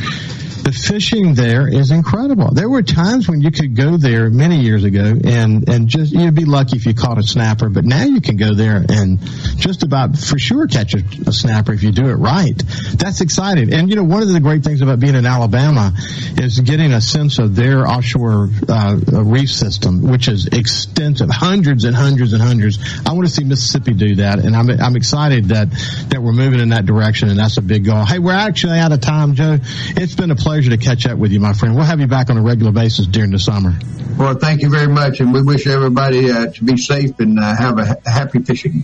[0.68, 2.52] the fishing there is incredible.
[2.52, 6.36] There were times when you could go there many years ago and, and just, you'd
[6.36, 9.18] be lucky if you caught a snapper, but now you can go there and
[9.56, 12.62] just about for sure catch a, a snapper if you do it right.
[12.96, 13.74] That's exciting.
[13.74, 15.94] And you know, one of the great things about being in Alabama
[16.38, 21.96] is getting a sense of their offshore uh, reef system, which is extensive, hundreds and
[21.96, 22.80] hundreds and hundreds.
[23.06, 25.70] I want to see Mississippi do that, and I'm I'm excited that
[26.10, 28.06] that we're moving in that direction, and that's a big goal.
[28.06, 29.58] Hey, we're actually out of time, Joe.
[29.62, 31.76] It's been a pleasure to catch up with you, my friend.
[31.76, 33.74] We'll have you back on a regular basis during the summer.
[34.18, 37.56] Well, thank you very much, and we wish everybody uh, to be safe and uh,
[37.56, 38.84] have a ha- happy fishing.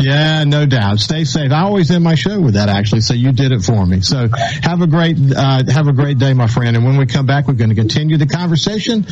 [0.00, 0.98] Yeah, no doubt.
[1.00, 1.52] Stay safe.
[1.52, 4.00] I always end my show with that actually, so you did it for me.
[4.00, 4.28] So
[4.62, 6.76] have a great uh, have a great day, my friend.
[6.76, 9.06] And when we come back, we're going to continue the conversation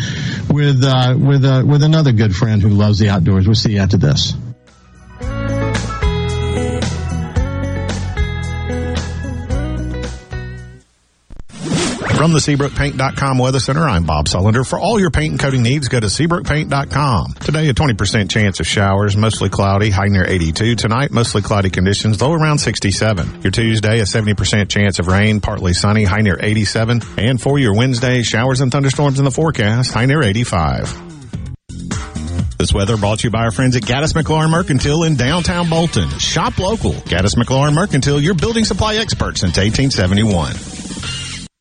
[0.50, 3.46] with uh, with uh, with another good friend who loves the outdoors.
[3.46, 4.34] We'll see you after this.
[12.16, 14.66] From the SeabrookPaint.com Weather Center, I'm Bob Sullender.
[14.66, 17.34] For all your paint and coating needs, go to SeabrookPaint.com.
[17.34, 20.76] Today, a 20% chance of showers, mostly cloudy, high near 82.
[20.76, 23.42] Tonight, mostly cloudy conditions, low around 67.
[23.42, 27.02] Your Tuesday, a 70% chance of rain, partly sunny, high near 87.
[27.18, 31.02] And for your Wednesday, showers and thunderstorms in the forecast, high near 85.
[32.56, 36.08] This weather brought to you by our friends at Gaddis McLaurin Mercantile in downtown Bolton.
[36.18, 36.94] Shop local.
[36.94, 40.85] Gaddis McLaurin Mercantile, your building supply expert since 1871.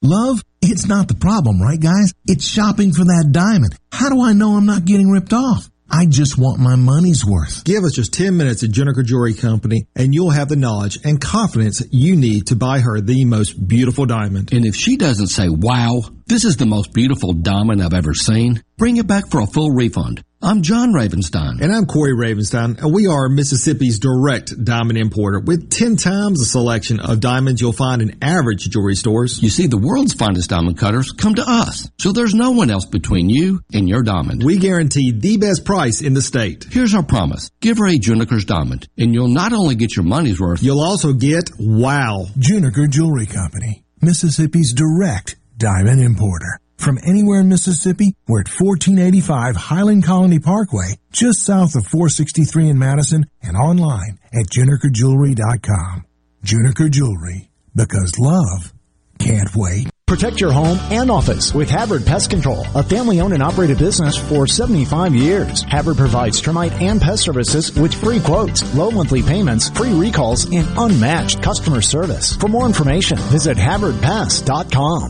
[0.05, 2.13] Love, it's not the problem, right guys?
[2.27, 3.75] It's shopping for that diamond.
[3.91, 5.67] How do I know I'm not getting ripped off?
[5.89, 7.63] I just want my money's worth.
[7.63, 11.19] Give us just 10 minutes at Juniker Jewelry Company and you'll have the knowledge and
[11.19, 14.53] confidence you need to buy her the most beautiful diamond.
[14.53, 18.63] And if she doesn't say, wow, this is the most beautiful diamond I've ever seen,
[18.77, 20.23] bring it back for a full refund.
[20.41, 21.61] I'm John Ravenstein.
[21.61, 26.45] And I'm Corey Ravenstein, and we are Mississippi's direct diamond importer with 10 times the
[26.45, 29.41] selection of diamonds you'll find in average jewelry stores.
[29.41, 32.85] You see, the world's finest diamond cutters come to us, so there's no one else
[32.85, 34.43] between you and your diamond.
[34.43, 36.67] We guarantee the best price in the state.
[36.69, 37.49] Here's our promise.
[37.61, 41.13] Give her a Juniker's diamond, and you'll not only get your money's worth, you'll also
[41.13, 42.25] get wow.
[42.38, 46.59] Juniker Jewelry Company, Mississippi's direct diamond importer.
[46.77, 52.79] From anywhere in Mississippi, we're at 1485 Highland Colony Parkway, just south of 463 in
[52.79, 56.05] Madison, and online at junikerjewelry.com.
[56.45, 58.71] Juniker Jewelry, because love
[59.17, 59.89] can't wait.
[60.05, 64.15] Protect your home and office with Havard Pest Control, a family owned and operated business
[64.15, 65.63] for 75 years.
[65.63, 70.67] Havard provides termite and pest services with free quotes, low monthly payments, free recalls, and
[70.77, 72.35] unmatched customer service.
[72.35, 75.09] For more information, visit HavardPest.com.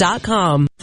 [0.00, 0.69] Bathfitter.com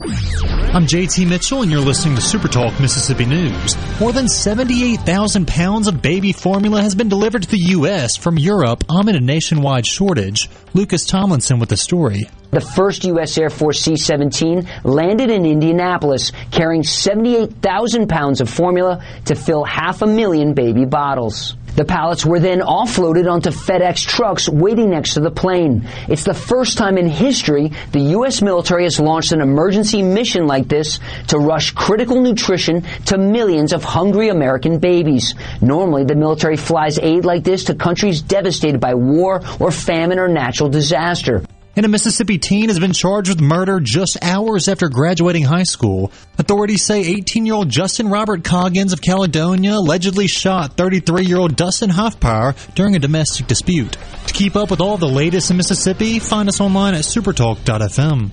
[0.00, 3.76] I'm JT Mitchell, and you're listening to Super Talk Mississippi News.
[4.00, 8.16] More than 78,000 pounds of baby formula has been delivered to the U.S.
[8.16, 10.50] from Europe amid a nationwide shortage.
[10.72, 12.28] Lucas Tomlinson with the story.
[12.50, 13.38] The first U.S.
[13.38, 20.02] Air Force C 17 landed in Indianapolis carrying 78,000 pounds of formula to fill half
[20.02, 21.56] a million baby bottles.
[21.76, 25.88] The pallets were then offloaded onto FedEx trucks waiting next to the plane.
[26.08, 28.42] It's the first time in history the U.S.
[28.42, 33.82] military has launched an emergency mission like this to rush critical nutrition to millions of
[33.82, 35.34] hungry American babies.
[35.60, 40.28] Normally, the military flies aid like this to countries devastated by war or famine or
[40.28, 41.44] natural disaster.
[41.76, 46.12] And a Mississippi teen has been charged with murder just hours after graduating high school.
[46.38, 51.56] Authorities say 18 year old Justin Robert Coggins of Caledonia allegedly shot 33 year old
[51.56, 53.96] Dustin Hoffpower during a domestic dispute.
[54.26, 58.30] To keep up with all the latest in Mississippi, find us online at supertalk.fm.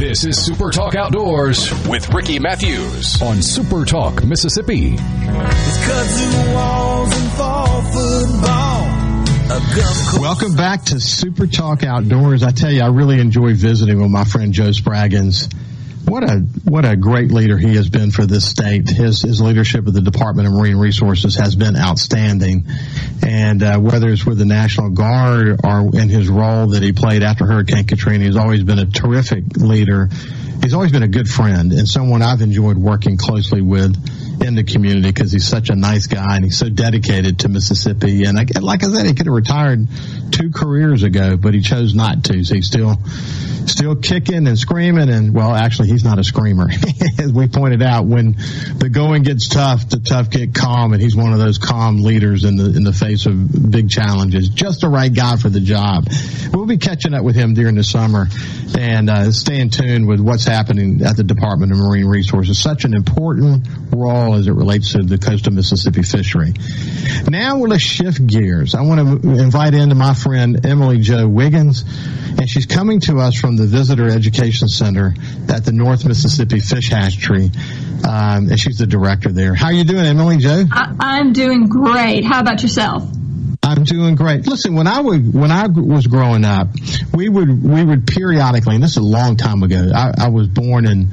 [0.00, 4.96] This is Super Talk Outdoors with Ricky Mathews on Super Talk Mississippi.
[10.18, 12.42] Welcome back to Super Talk Outdoors.
[12.42, 15.54] I tell you, I really enjoy visiting with my friend Joe Spraggins.
[16.10, 18.90] What a what a great leader he has been for this state.
[18.90, 22.66] His his leadership of the Department of Marine Resources has been outstanding,
[23.24, 27.22] and uh, whether it's with the National Guard or in his role that he played
[27.22, 30.08] after Hurricane Katrina, he's always been a terrific leader.
[30.60, 33.94] He's always been a good friend and someone I've enjoyed working closely with
[34.40, 38.24] in the community because he's such a nice guy and he's so dedicated to Mississippi.
[38.24, 39.86] And I, like I said, he could have retired
[40.30, 42.44] two careers ago, but he chose not to.
[42.44, 42.96] So he's still
[43.66, 45.08] still kicking and screaming.
[45.08, 46.68] And well, actually, he's not a screamer.
[47.18, 51.16] As we pointed out, when the going gets tough, the tough get calm, and he's
[51.16, 54.48] one of those calm leaders in the in the face of big challenges.
[54.48, 56.06] Just the right guy for the job.
[56.52, 58.26] We'll be catching up with him during the summer
[58.78, 62.58] and uh, staying tune with what's happening at the Department of Marine Resources.
[62.58, 66.54] Such an important role as it relates to the coast of Mississippi fishery.
[67.28, 68.74] Now we're going to shift gears.
[68.74, 71.84] I want to invite in to my friend Emily Jo Wiggins,
[72.38, 75.14] and she's coming to us from the Visitor Education Center
[75.48, 77.50] at the North Mississippi Fish Hatchery,
[78.08, 79.54] um, and she's the director there.
[79.54, 80.64] How are you doing, Emily Jo?
[80.72, 82.24] I, am doing great.
[82.24, 83.04] How about yourself?
[83.70, 84.46] I'm doing great.
[84.46, 86.68] Listen, when I would when I was growing up,
[87.14, 89.90] we would we would periodically, and this is a long time ago.
[89.94, 91.10] I, I was born in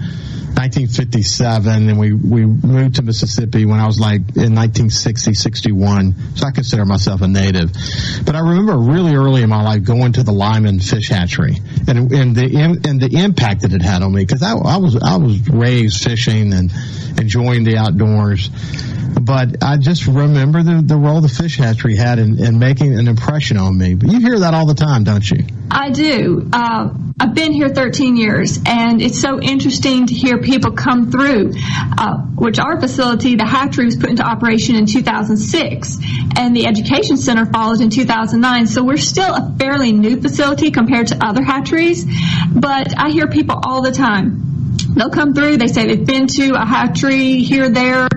[0.57, 6.15] 1957 and we, we moved to Mississippi when I was like in 1960, 61.
[6.35, 7.71] So I consider myself a native.
[8.25, 12.11] But I remember really early in my life going to the Lyman Fish Hatchery and,
[12.11, 15.17] and the, and the impact that it had on me because I, I was, I
[15.17, 16.71] was raised fishing and
[17.19, 18.49] enjoying the outdoors.
[19.21, 23.57] But I just remember the, the role the fish hatchery had in making an impression
[23.57, 23.95] on me.
[23.95, 25.45] But you hear that all the time, don't you?
[25.69, 26.49] I do.
[26.51, 31.53] Uh, I've been here 13 years, and it's so interesting to hear people come through,
[31.97, 35.97] uh, which our facility, the hatchery, was put into operation in 2006,
[36.37, 38.67] and the education center followed in 2009.
[38.67, 42.05] So we're still a fairly new facility compared to other hatcheries,
[42.53, 44.46] but I hear people all the time
[44.99, 45.57] they'll come through.
[45.57, 48.07] They say they've been to a hatchery here, there,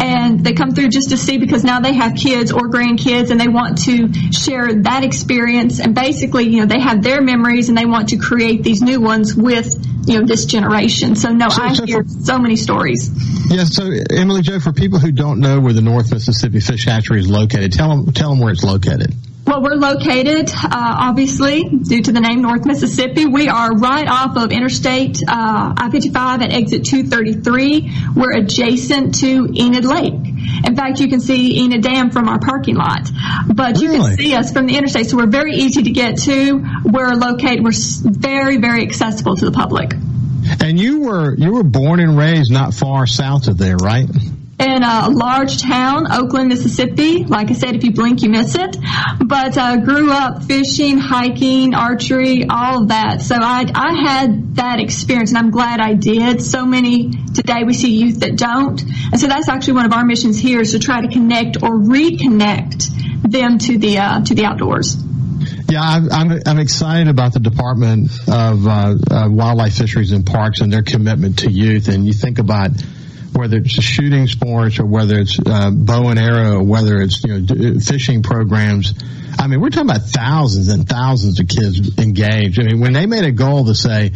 [0.00, 3.40] and they come through just to see because now they have kids or grandkids and
[3.40, 5.80] they want to share that experience.
[5.80, 9.00] And basically, you know, they have their memories and they want to create these new
[9.00, 9.74] ones with,
[10.06, 11.16] you know, this generation.
[11.16, 13.10] So no, so, I so hear for, so many stories.
[13.50, 13.64] Yeah.
[13.64, 17.28] So Emily Jo, for people who don't know where the North Mississippi Fish Hatchery is
[17.28, 19.14] located, tell them, tell them where it's located.
[19.48, 23.24] Well, we're located, uh, obviously, due to the name North Mississippi.
[23.24, 27.90] We are right off of Interstate uh, I-55 at exit 233.
[28.14, 30.12] We're adjacent to Enid Lake.
[30.12, 33.10] In fact, you can see Enid Dam from our parking lot,
[33.54, 34.08] but you Really?
[34.08, 35.06] can see us from the interstate.
[35.06, 36.62] So we're very easy to get to.
[36.84, 37.64] We're located.
[37.64, 39.94] We're very, very accessible to the public.
[40.60, 44.08] And you were you were born and raised not far south of there, right?
[44.58, 47.24] In a large town, Oakland, Mississippi.
[47.24, 48.76] Like I said, if you blink, you miss it.
[49.24, 53.22] But uh, grew up fishing, hiking, archery, all of that.
[53.22, 56.42] So I, I had that experience, and I'm glad I did.
[56.42, 60.04] So many today we see youth that don't, and so that's actually one of our
[60.04, 64.44] missions here is to try to connect or reconnect them to the uh, to the
[64.44, 64.96] outdoors.
[65.70, 70.62] Yeah, I'm, I'm, I'm excited about the Department of uh, uh, Wildlife, Fisheries, and Parks
[70.62, 71.88] and their commitment to youth.
[71.88, 72.70] And you think about
[73.34, 77.38] whether it's shooting sports or whether it's uh, bow and arrow or whether it's you
[77.38, 78.94] know fishing programs.
[79.38, 82.60] I mean, we're talking about thousands and thousands of kids engaged.
[82.60, 84.10] I mean, when they made a goal to say,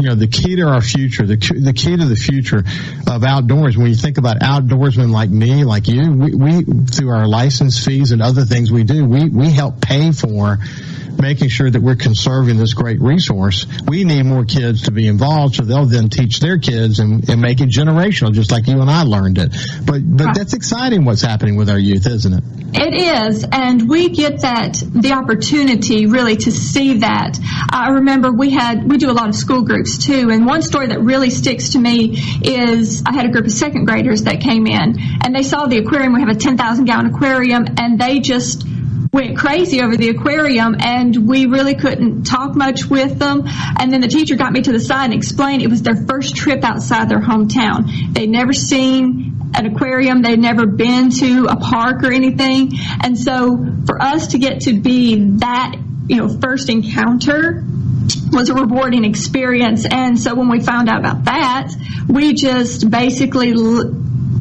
[0.00, 2.62] you know, the key to our future, the the key to the future
[3.06, 3.76] of outdoors.
[3.76, 8.12] When you think about outdoorsmen like me, like you, we, we through our license fees
[8.12, 10.58] and other things we do, we we help pay for
[11.18, 13.66] making sure that we're conserving this great resource.
[13.86, 17.40] We need more kids to be involved so they'll then teach their kids and, and
[17.40, 19.54] make it generational, just like you and I learned it.
[19.84, 22.44] But but that's exciting what's happening with our youth, isn't it?
[22.72, 27.38] It is, and we get that the opportunity really to see that.
[27.72, 30.88] I remember we had we do a lot of school groups too, and one story
[30.88, 34.66] that really sticks to me is I had a group of second graders that came
[34.66, 36.12] in and they saw the aquarium.
[36.12, 38.64] We have a ten thousand gallon aquarium, and they just
[39.12, 43.42] went crazy over the aquarium and we really couldn't talk much with them.
[43.46, 46.36] And then the teacher got me to the side and explained it was their first
[46.36, 48.14] trip outside their hometown.
[48.14, 50.22] They'd never seen an aquarium.
[50.22, 52.72] They'd never been to a park or anything.
[53.02, 57.64] And so for us to get to be that you know first encounter
[58.32, 59.86] was a rewarding experience.
[59.90, 61.72] And so when we found out about that
[62.08, 63.52] we just basically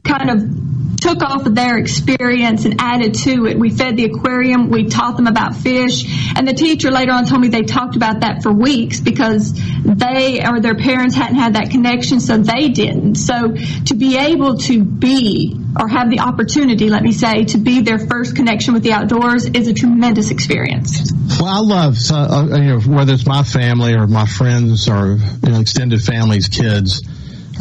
[0.04, 0.69] kind of
[1.00, 3.58] took off of their experience and added to it.
[3.58, 7.42] We fed the aquarium, we taught them about fish, and the teacher later on told
[7.42, 11.70] me they talked about that for weeks because they or their parents hadn't had that
[11.72, 13.16] connection, so they didn't.
[13.16, 17.82] So to be able to be or have the opportunity, let me say, to be
[17.82, 21.12] their first connection with the outdoors is a tremendous experience.
[21.40, 25.50] Well, I love uh, you know whether it's my family or my friends or you
[25.50, 27.08] know, extended families' kids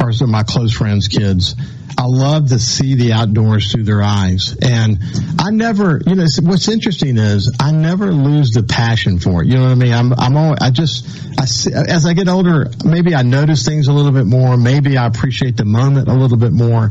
[0.01, 1.55] or some of my close friends' kids.
[1.99, 4.99] I love to see the outdoors through their eyes, and
[5.37, 9.47] I never, you know, what's interesting is I never lose the passion for it.
[9.47, 9.91] You know what I mean?
[9.91, 11.05] I'm, I'm always, I just,
[11.37, 14.55] I see, as I get older, maybe I notice things a little bit more.
[14.55, 16.89] Maybe I appreciate the moment a little bit more.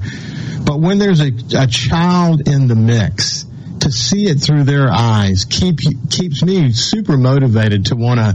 [0.62, 3.46] But when there's a, a child in the mix,
[3.80, 5.78] to see it through their eyes keep
[6.10, 8.34] keeps me super motivated to want to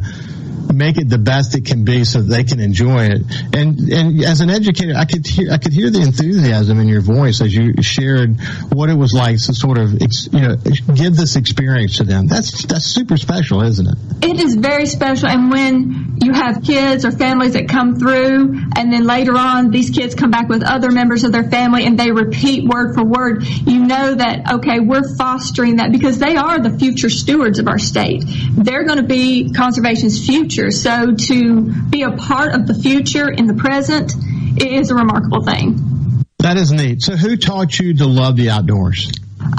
[0.72, 3.22] make it the best it can be so they can enjoy it.
[3.54, 7.02] And and as an educator, I could hear I could hear the enthusiasm in your
[7.02, 8.40] voice as you shared
[8.72, 10.56] what it was like to sort of you know
[10.94, 12.28] give this experience to them.
[12.28, 13.96] That's that's super special, isn't it?
[14.22, 18.92] It is very special, and when you have kids or families that come through, and
[18.92, 22.12] then later on these kids come back with other members of their family and they
[22.12, 26.78] repeat word for word, you know that, okay, we're fostering that because they are the
[26.78, 28.24] future stewards of our state.
[28.52, 30.53] They're going to be conservation's future.
[30.72, 34.14] So to be a part of the future in the present
[34.58, 35.94] is a remarkable thing.
[36.40, 37.02] That is neat.
[37.02, 39.10] So, who taught you to love the outdoors?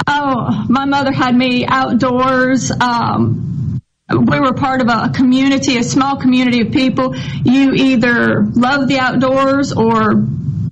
[0.07, 2.71] Oh, my mother had me outdoors.
[2.71, 7.15] Um, we were part of a community, a small community of people.
[7.43, 10.13] You either love the outdoors or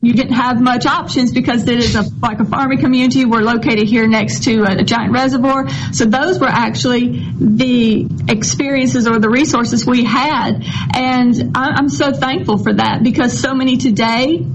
[0.04, 3.24] you didn't have much options because it is a, like a farming community.
[3.24, 5.70] We're located here next to a, a giant reservoir.
[5.94, 10.62] So those were actually the experiences or the resources we had.
[10.94, 14.46] And I, I'm so thankful for that because so many today,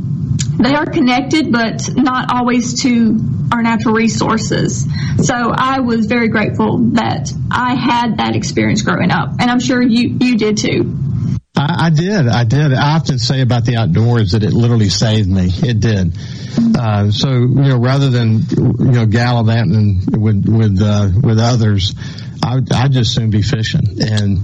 [0.59, 3.19] they are connected, but not always to
[3.51, 4.87] our natural resources.
[5.23, 9.81] So I was very grateful that I had that experience growing up, and I'm sure
[9.81, 11.08] you you did too.
[11.59, 12.29] I, I did.
[12.29, 12.73] I did.
[12.73, 15.49] I often say about the outdoors that it literally saved me.
[15.51, 16.17] It did.
[16.79, 21.95] Uh, so you know, rather than you know gallivanting with with uh, with others,
[22.43, 24.01] I I just soon be fishing.
[24.01, 24.39] And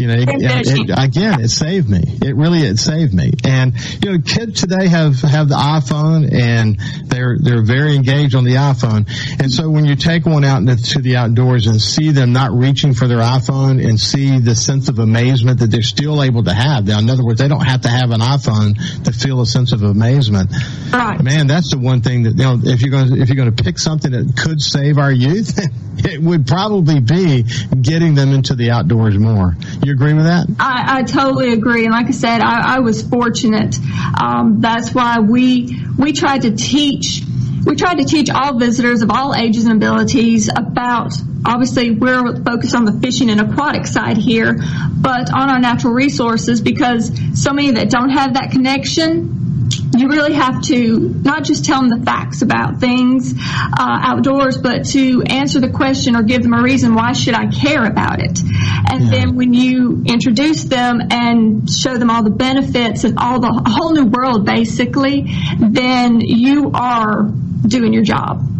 [0.00, 2.02] you know, it, it, again, it saved me.
[2.22, 3.32] It really it saved me.
[3.44, 3.74] And
[4.04, 6.78] you know, kids today have have the iPhone and
[7.08, 9.08] they're they're very engaged on the iPhone.
[9.40, 12.94] And so when you take one out into the outdoors and see them not reaching
[12.94, 16.86] for their iPhone and see the sense of amazement that they're still able to have.
[16.86, 19.72] Now, in other words, they don't have to have an iPhone to feel a sense
[19.72, 20.50] of amazement.
[20.92, 21.22] Right.
[21.22, 22.58] Man, that's the one thing that you know.
[22.62, 25.58] If you're going to, if you're going to pick something that could save our youth,
[25.98, 27.43] it would probably be
[27.80, 29.56] getting them into the outdoors more.
[29.82, 30.46] You agree with that?
[30.58, 31.84] I, I totally agree.
[31.84, 33.76] And like I said, I, I was fortunate.
[34.20, 37.22] Um, that's why we we tried to teach
[37.64, 41.14] we try to teach all visitors of all ages and abilities about
[41.46, 44.56] obviously we're focused on the fishing and aquatic side here,
[45.00, 49.53] but on our natural resources because so many that don't have that connection
[49.94, 54.84] you really have to not just tell them the facts about things uh, outdoors, but
[54.86, 58.40] to answer the question or give them a reason why should I care about it.
[58.90, 59.10] And yeah.
[59.10, 63.92] then when you introduce them and show them all the benefits and all the whole
[63.92, 65.26] new world basically,
[65.58, 67.22] then you are
[67.66, 68.53] doing your job.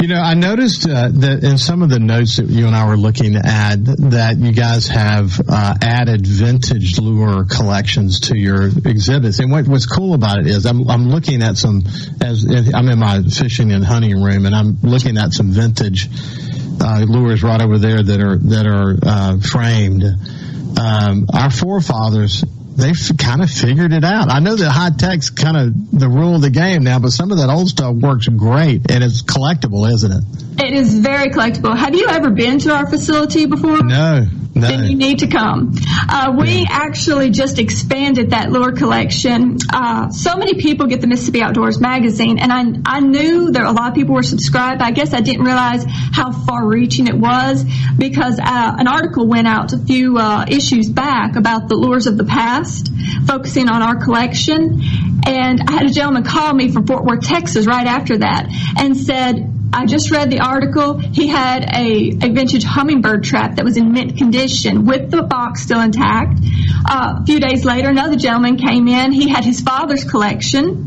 [0.00, 2.86] You know, I noticed uh, that in some of the notes that you and I
[2.86, 9.40] were looking at, that you guys have uh, added vintage lure collections to your exhibits.
[9.40, 11.82] And what, what's cool about it is I'm, I'm looking at some,
[12.22, 16.08] as I'm in my fishing and hunting room, and I'm looking at some vintage
[16.80, 20.04] uh, lures right over there that are that are uh, framed.
[20.78, 22.44] Um, our forefathers
[22.78, 24.30] they've kind of figured it out.
[24.30, 27.32] I know that high tech's kind of the rule of the game now, but some
[27.32, 30.64] of that old stuff works great and it's collectible, isn't it?
[30.64, 31.76] It is very collectible.
[31.76, 33.82] Have you ever been to our facility before?
[33.82, 34.26] No.
[34.54, 34.66] No.
[34.66, 35.74] Then you need to come.
[36.08, 36.66] Uh, we yeah.
[36.68, 39.58] actually just expanded that lure collection.
[39.72, 43.70] Uh, so many people get the Mississippi Outdoors magazine, and I, I knew that a
[43.70, 44.82] lot of people were subscribed.
[44.82, 47.64] I guess I didn't realize how far reaching it was
[47.96, 52.16] because uh, an article went out a few uh, issues back about the lures of
[52.16, 52.90] the past,
[53.26, 54.82] focusing on our collection.
[55.26, 58.96] And I had a gentleman call me from Fort Worth, Texas right after that and
[58.96, 60.98] said, I just read the article.
[60.98, 65.62] He had a, a vintage hummingbird trap that was in mint condition with the box
[65.62, 66.40] still intact.
[66.88, 69.12] Uh, a few days later, another gentleman came in.
[69.12, 70.84] He had his father's collection.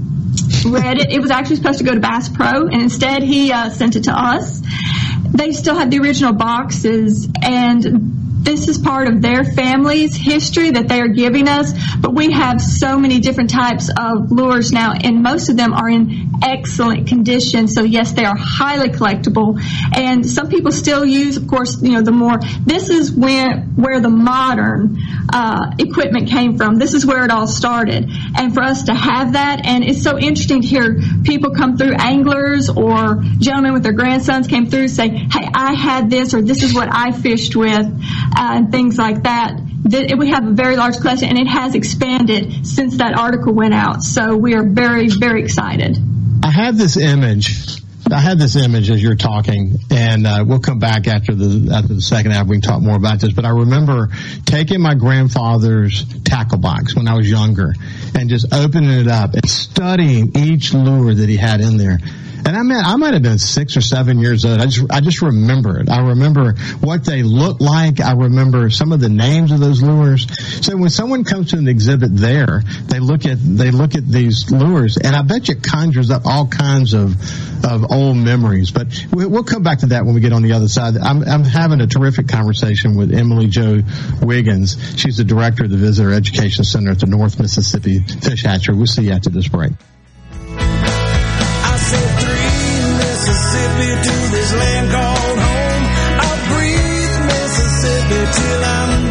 [0.65, 1.11] Read it.
[1.11, 4.05] It was actually supposed to go to Bass Pro, and instead he uh, sent it
[4.05, 4.61] to us.
[5.29, 10.87] They still had the original boxes, and this is part of their family's history that
[10.87, 15.21] they are giving us, but we have so many different types of lures now, and
[15.21, 17.67] most of them are in excellent condition.
[17.67, 19.61] So yes, they are highly collectible,
[19.95, 22.39] and some people still use, of course, you know, the more.
[22.65, 24.97] This is where where the modern
[25.31, 26.75] uh, equipment came from.
[26.75, 30.17] This is where it all started, and for us to have that, and it's so
[30.17, 35.09] interesting to hear people come through, anglers or gentlemen with their grandsons came through, say,
[35.09, 37.87] "Hey, I had this," or "This is what I fished with."
[38.35, 39.59] Uh, and things like that.
[40.17, 44.03] We have a very large collection, and it has expanded since that article went out.
[44.03, 45.97] So we are very, very excited.
[46.43, 47.81] I have this image.
[48.11, 51.93] I had this image as you're talking, and uh, we'll come back after the after
[51.93, 52.47] the second half.
[52.47, 53.31] We can talk more about this.
[53.31, 54.09] But I remember
[54.45, 57.73] taking my grandfather's tackle box when I was younger,
[58.15, 61.99] and just opening it up and studying each lure that he had in there.
[62.45, 64.59] And I mean, I might have been six or seven years old.
[64.59, 65.89] I just, I just remember it.
[65.89, 67.99] I remember what they look like.
[67.99, 70.27] I remember some of the names of those lures.
[70.65, 74.49] So when someone comes to an exhibit there, they look at, they look at these
[74.51, 77.15] lures and I bet you it conjures up all kinds of,
[77.65, 78.71] of old memories.
[78.71, 80.97] But we'll come back to that when we get on the other side.
[80.97, 83.81] I'm, I'm having a terrific conversation with Emily Jo
[84.21, 84.99] Wiggins.
[84.99, 88.75] She's the director of the Visitor Education Center at the North Mississippi Fish Hatchery.
[88.75, 89.73] We'll see you after this break.
[93.51, 95.83] Mississippi to this land called home.
[96.23, 99.10] I'll breathe Mississippi till I'm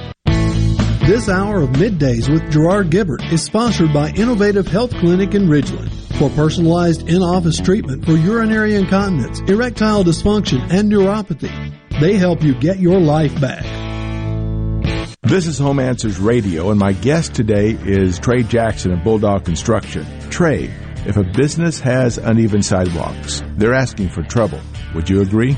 [1.11, 5.91] This hour of Middays with Gerard Gibert is sponsored by Innovative Health Clinic in Ridgeland.
[6.17, 11.51] For personalized in-office treatment for urinary incontinence, erectile dysfunction, and neuropathy,
[11.99, 13.65] they help you get your life back.
[15.23, 20.05] This is Home Answers Radio, and my guest today is Trey Jackson of Bulldog Construction.
[20.29, 20.73] Trey,
[21.05, 24.61] if a business has uneven sidewalks, they're asking for trouble.
[24.95, 25.57] Would you agree?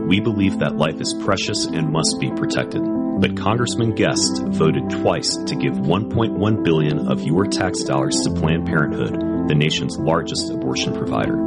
[0.11, 2.81] We believe that life is precious and must be protected.
[3.21, 8.67] But Congressman Guest voted twice to give 1.1 billion of your tax dollars to Planned
[8.67, 11.37] Parenthood, the nation's largest abortion provider.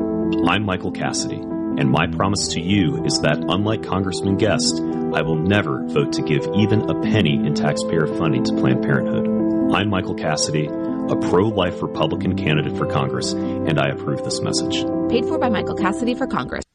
[0.48, 5.36] I'm Michael Cassidy, and my promise to you is that unlike Congressman Guest, I will
[5.36, 9.74] never vote to give even a penny in taxpayer funding to Planned Parenthood.
[9.74, 14.86] I'm Michael Cassidy, a pro-life Republican candidate for Congress, and I approve this message.
[15.10, 16.63] Paid for by Michael Cassidy for Congress.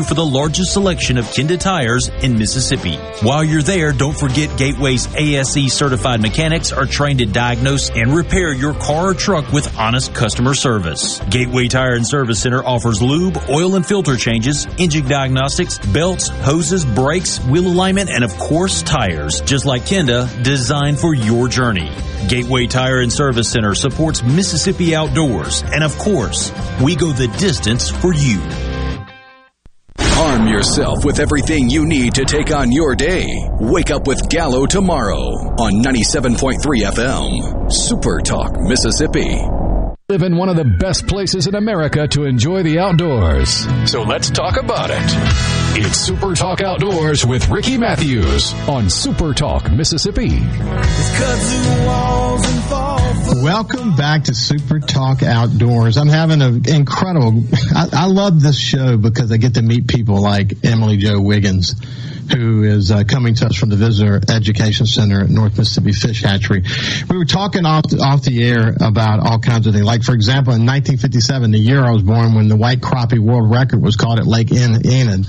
[0.00, 2.96] for the largest selection of Kenda tires in Mississippi.
[3.20, 8.54] While you're there, don't forget Gateway's ASE certified mechanics are trained to diagnose and repair
[8.54, 11.20] your car or truck with honest customer service.
[11.30, 16.84] Gateway Tire and Service Center offers lube, oil and filter changes, engine diagnostics, belts, hoses,
[16.84, 21.90] brakes, wheel alignment, and of course tires, just like Kenda, designed for your journey.
[22.28, 27.90] Gateway Tire and Service Center supports Mississippi outdoors, and of course, we go the distance
[27.90, 28.40] for you.
[30.42, 33.26] Arm yourself with everything you need to take on your day.
[33.60, 35.20] Wake up with Gallo tomorrow
[35.60, 37.70] on 97.3 FM.
[37.72, 39.40] Super Talk, Mississippi.
[40.08, 43.68] Live in one of the best places in America to enjoy the outdoors.
[43.88, 45.78] So let's talk about it.
[45.78, 50.40] It's Super Talk Outdoors with Ricky Mathews on Super Talk, Mississippi.
[53.12, 55.98] Welcome back to Super Talk Outdoors.
[55.98, 57.44] I'm having an incredible,
[57.74, 61.74] I, I love this show because I get to meet people like Emily Jo Wiggins,
[62.30, 66.22] who is uh, coming to us from the Visitor Education Center at North Mississippi Fish
[66.22, 66.62] Hatchery.
[67.08, 69.84] We were talking off, off the air about all kinds of things.
[69.84, 73.50] Like, for example, in 1957, the year I was born, when the white crappie world
[73.50, 75.26] record was caught at Lake Enid.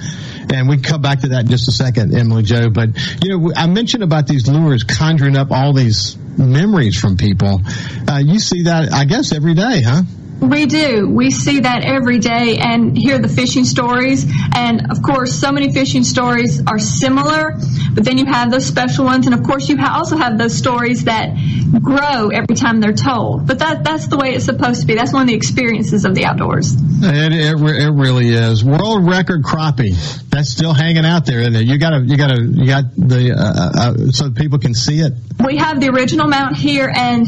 [0.54, 2.70] And we come back to that in just a second, Emily Jo.
[2.70, 2.90] But,
[3.24, 7.62] you know, I mentioned about these lures conjuring up all these memories from people.
[8.08, 10.04] Uh, you see that, I guess, every day, huh?
[10.44, 11.08] We do.
[11.10, 14.26] We see that every day and hear the fishing stories.
[14.54, 17.58] And of course, so many fishing stories are similar,
[17.94, 19.26] but then you have those special ones.
[19.26, 21.34] And of course, you also have those stories that
[21.82, 23.48] grow every time they're told.
[23.48, 24.96] But that, that's the way it's supposed to be.
[24.96, 26.74] That's one of the experiences of the outdoors.
[26.74, 28.66] It, it, it really is.
[28.66, 29.96] World record crappie.
[30.30, 31.64] That's still hanging out there, isn't it?
[31.64, 35.14] You gotta, you gotta, you got the, uh, uh, so people can see it.
[35.44, 37.28] We have the original mount here and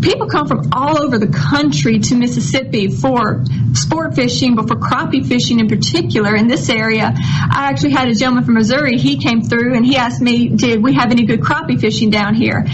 [0.00, 5.26] people come from all over the country to Mississippi for sport fishing, but for crappie
[5.26, 7.12] fishing in particular in this area.
[7.14, 8.98] I actually had a gentleman from Missouri.
[8.98, 12.34] He came through and he asked me, did we have any good crappie fishing down
[12.34, 12.64] here?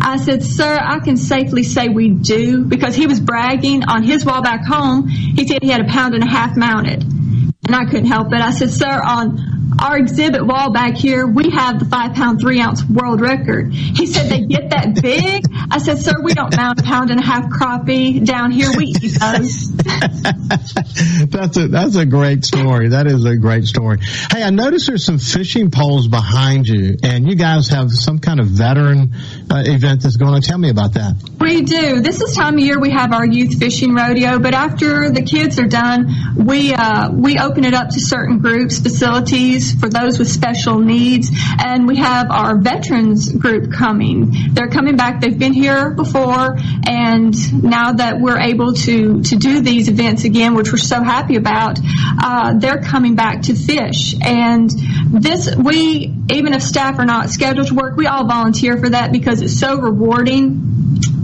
[0.00, 4.24] I said, sir, I can safely say we do because he was bragging on his
[4.24, 5.08] wall back home.
[5.08, 7.02] He said he had a pound and a half mounted.
[7.02, 8.40] And I couldn't help it.
[8.40, 12.60] I said, sir, on our exhibit wall back here, we have the five pound, three
[12.60, 13.72] ounce world record.
[13.72, 15.44] He said, they get that big?
[15.70, 18.70] I said, sir, we don't mount a pound and a half crappie down here.
[18.76, 19.72] We eat those.
[21.28, 22.88] that's a, that's a great story.
[22.88, 23.98] That is a great story.
[24.00, 28.40] Hey, I noticed there's some fishing poles behind you and you guys have some kind
[28.40, 29.12] of veteran
[29.50, 30.40] uh, event that's going on.
[30.40, 31.16] Tell me about that.
[31.40, 32.00] We do.
[32.00, 35.58] This is time of year we have our youth fishing rodeo, but after the kids
[35.58, 40.28] are done, we, uh, we open it up to certain groups, facilities, for those with
[40.28, 41.30] special needs.
[41.58, 44.32] And we have our veterans group coming.
[44.52, 45.20] They're coming back.
[45.20, 46.56] They've been here before.
[46.86, 51.36] And now that we're able to, to do these events again, which we're so happy
[51.36, 51.78] about,
[52.22, 54.14] uh, they're coming back to fish.
[54.20, 54.70] And
[55.10, 59.12] this, we, even if staff are not scheduled to work, we all volunteer for that
[59.12, 60.75] because it's so rewarding.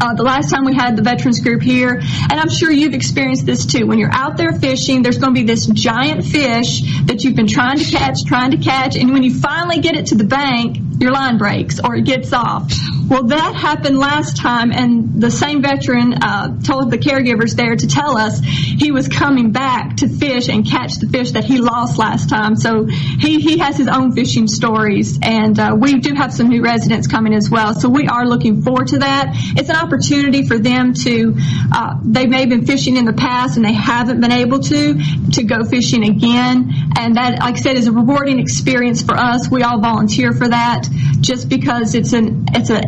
[0.02, 3.46] Uh, the last time we had the veterans group here, and I'm sure you've experienced
[3.46, 3.86] this too.
[3.86, 7.46] When you're out there fishing, there's going to be this giant fish that you've been
[7.46, 10.78] trying to catch, trying to catch, and when you finally get it to the bank,
[11.02, 12.72] your line breaks or it gets off.
[13.08, 17.86] Well, that happened last time, and the same veteran uh, told the caregivers there to
[17.86, 21.98] tell us he was coming back to fish and catch the fish that he lost
[21.98, 22.56] last time.
[22.56, 26.62] So he, he has his own fishing stories, and uh, we do have some new
[26.62, 27.74] residents coming as well.
[27.74, 29.32] So we are looking forward to that.
[29.58, 31.34] It's an opportunity for them to,
[31.72, 34.98] uh, they may have been fishing in the past and they haven't been able to,
[35.32, 36.72] to go fishing again.
[36.96, 39.50] And that, like I said, is a rewarding experience for us.
[39.50, 40.88] We all volunteer for that
[41.20, 42.82] just because it's an, it's a,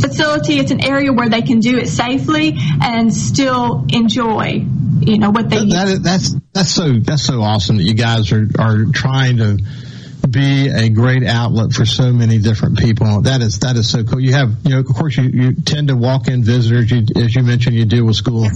[0.00, 0.58] facility.
[0.58, 4.64] It's an area where they can do it safely and still enjoy,
[5.00, 5.58] you know, what they.
[5.58, 9.58] That, that, that's that's so that's so awesome that you guys are are trying to
[10.28, 13.22] be a great outlet for so many different people.
[13.22, 14.20] That is that is so cool.
[14.20, 16.90] You have you know of course you, you tend to walk in visitors.
[16.90, 18.48] You, as you mentioned, you deal with school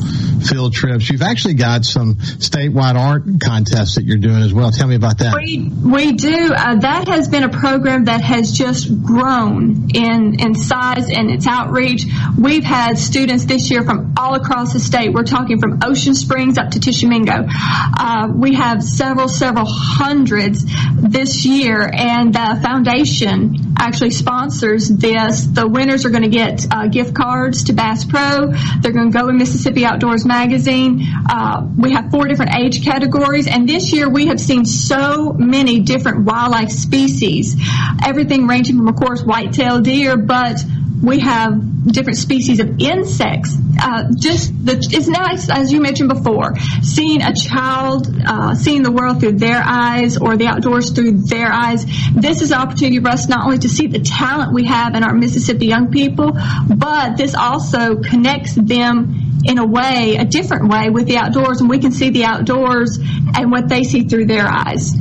[0.47, 1.09] field trips.
[1.09, 4.71] You've actually got some statewide art contests that you're doing as well.
[4.71, 5.35] Tell me about that.
[5.35, 6.53] We we do.
[6.55, 11.47] Uh, that has been a program that has just grown in in size and its
[11.47, 12.05] outreach.
[12.39, 15.13] We've had students this year from all across the state.
[15.13, 17.47] We're talking from Ocean Springs up to Tishomingo.
[17.49, 20.65] Uh, we have several several hundreds
[21.01, 25.47] this year year, and the foundation actually sponsors this.
[25.47, 28.53] The winners are going to get uh, gift cards to Bass Pro.
[28.81, 31.03] They're going to go in Mississippi Outdoors Magazine.
[31.29, 35.81] Uh, we have four different age categories, and this year we have seen so many
[35.81, 37.57] different wildlife species.
[38.05, 40.65] Everything ranging from, of course, white-tailed deer, but
[41.05, 43.57] we have different species of insects.
[43.81, 48.91] Uh, just the, it's nice, as you mentioned before, seeing a child, uh, seeing the
[48.91, 51.85] world through their eyes or the outdoors through their eyes.
[52.15, 55.05] This is an opportunity for us not only to see the talent we have in
[55.05, 56.33] our Mississippi young people,
[56.75, 61.69] but this also connects them in a way, a different way with the outdoors, and
[61.69, 64.93] we can see the outdoors and what they see through their eyes.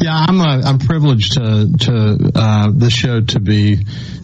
[0.00, 3.76] Yeah, I'm a, I'm privileged to to uh, this show to be,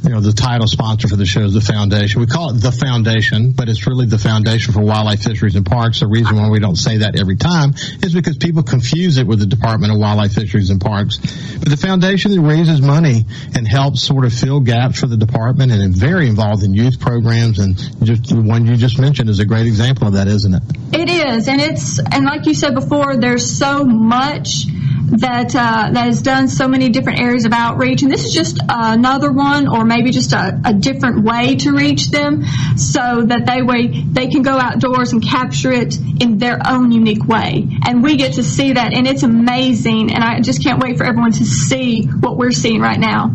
[0.03, 2.21] you know, the title sponsor for the show is the foundation.
[2.21, 6.01] We call it the foundation, but it's really the foundation for wildlife fisheries and parks.
[6.01, 9.41] The reason why we don't say that every time is because people confuse it with
[9.41, 11.19] the Department of Wildlife Fisheries and Parks.
[11.59, 13.25] But the foundation that raises money
[13.57, 17.01] and helps sort of fill gaps for the department and is very involved in youth
[17.01, 20.55] programs and just the one you just mentioned is a great example of that, isn't
[20.55, 20.63] it?
[20.93, 24.67] It is, and it's and like you said before, there's so much
[25.11, 28.59] that uh, that has done so many different areas of outreach, and this is just
[28.69, 32.45] another one, or maybe just a, a different way to reach them,
[32.77, 37.27] so that they way they can go outdoors and capture it in their own unique
[37.27, 40.97] way, and we get to see that, and it's amazing, and I just can't wait
[40.97, 43.31] for everyone to see what we're seeing right now.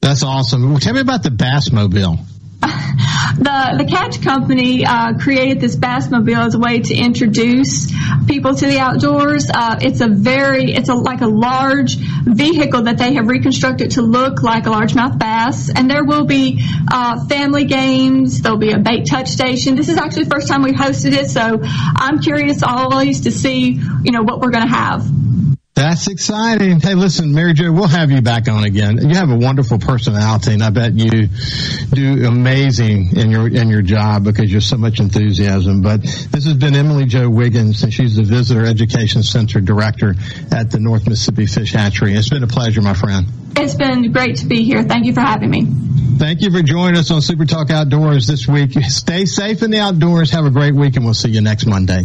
[0.00, 0.70] That's awesome.
[0.70, 2.35] Well, tell me about the Bassmobile
[3.36, 7.92] the the catch company uh, created this bassmobile as a way to introduce
[8.26, 9.50] people to the outdoors.
[9.52, 14.02] Uh, it's a very it's a like a large vehicle that they have reconstructed to
[14.02, 18.42] look like a largemouth bass, and there will be uh, family games.
[18.42, 19.76] There'll be a bait touch station.
[19.76, 23.80] This is actually the first time we've hosted it, so I'm curious always to see
[24.02, 25.06] you know what we're going to have.
[25.76, 26.80] That's exciting.
[26.80, 28.96] Hey, listen, Mary Jo, we'll have you back on again.
[28.96, 31.28] You have a wonderful personality, and I bet you
[31.92, 35.82] do amazing in your in your job because you're so much enthusiasm.
[35.82, 40.14] But this has been Emily Jo Wiggins, and she's the Visitor Education Center Director
[40.50, 42.14] at the North Mississippi Fish Hatchery.
[42.14, 43.26] It's been a pleasure, my friend.
[43.54, 44.82] It's been great to be here.
[44.82, 45.66] Thank you for having me.
[46.16, 48.72] Thank you for joining us on Super Talk Outdoors this week.
[48.84, 50.30] Stay safe in the outdoors.
[50.30, 52.04] Have a great week, and we'll see you next Monday.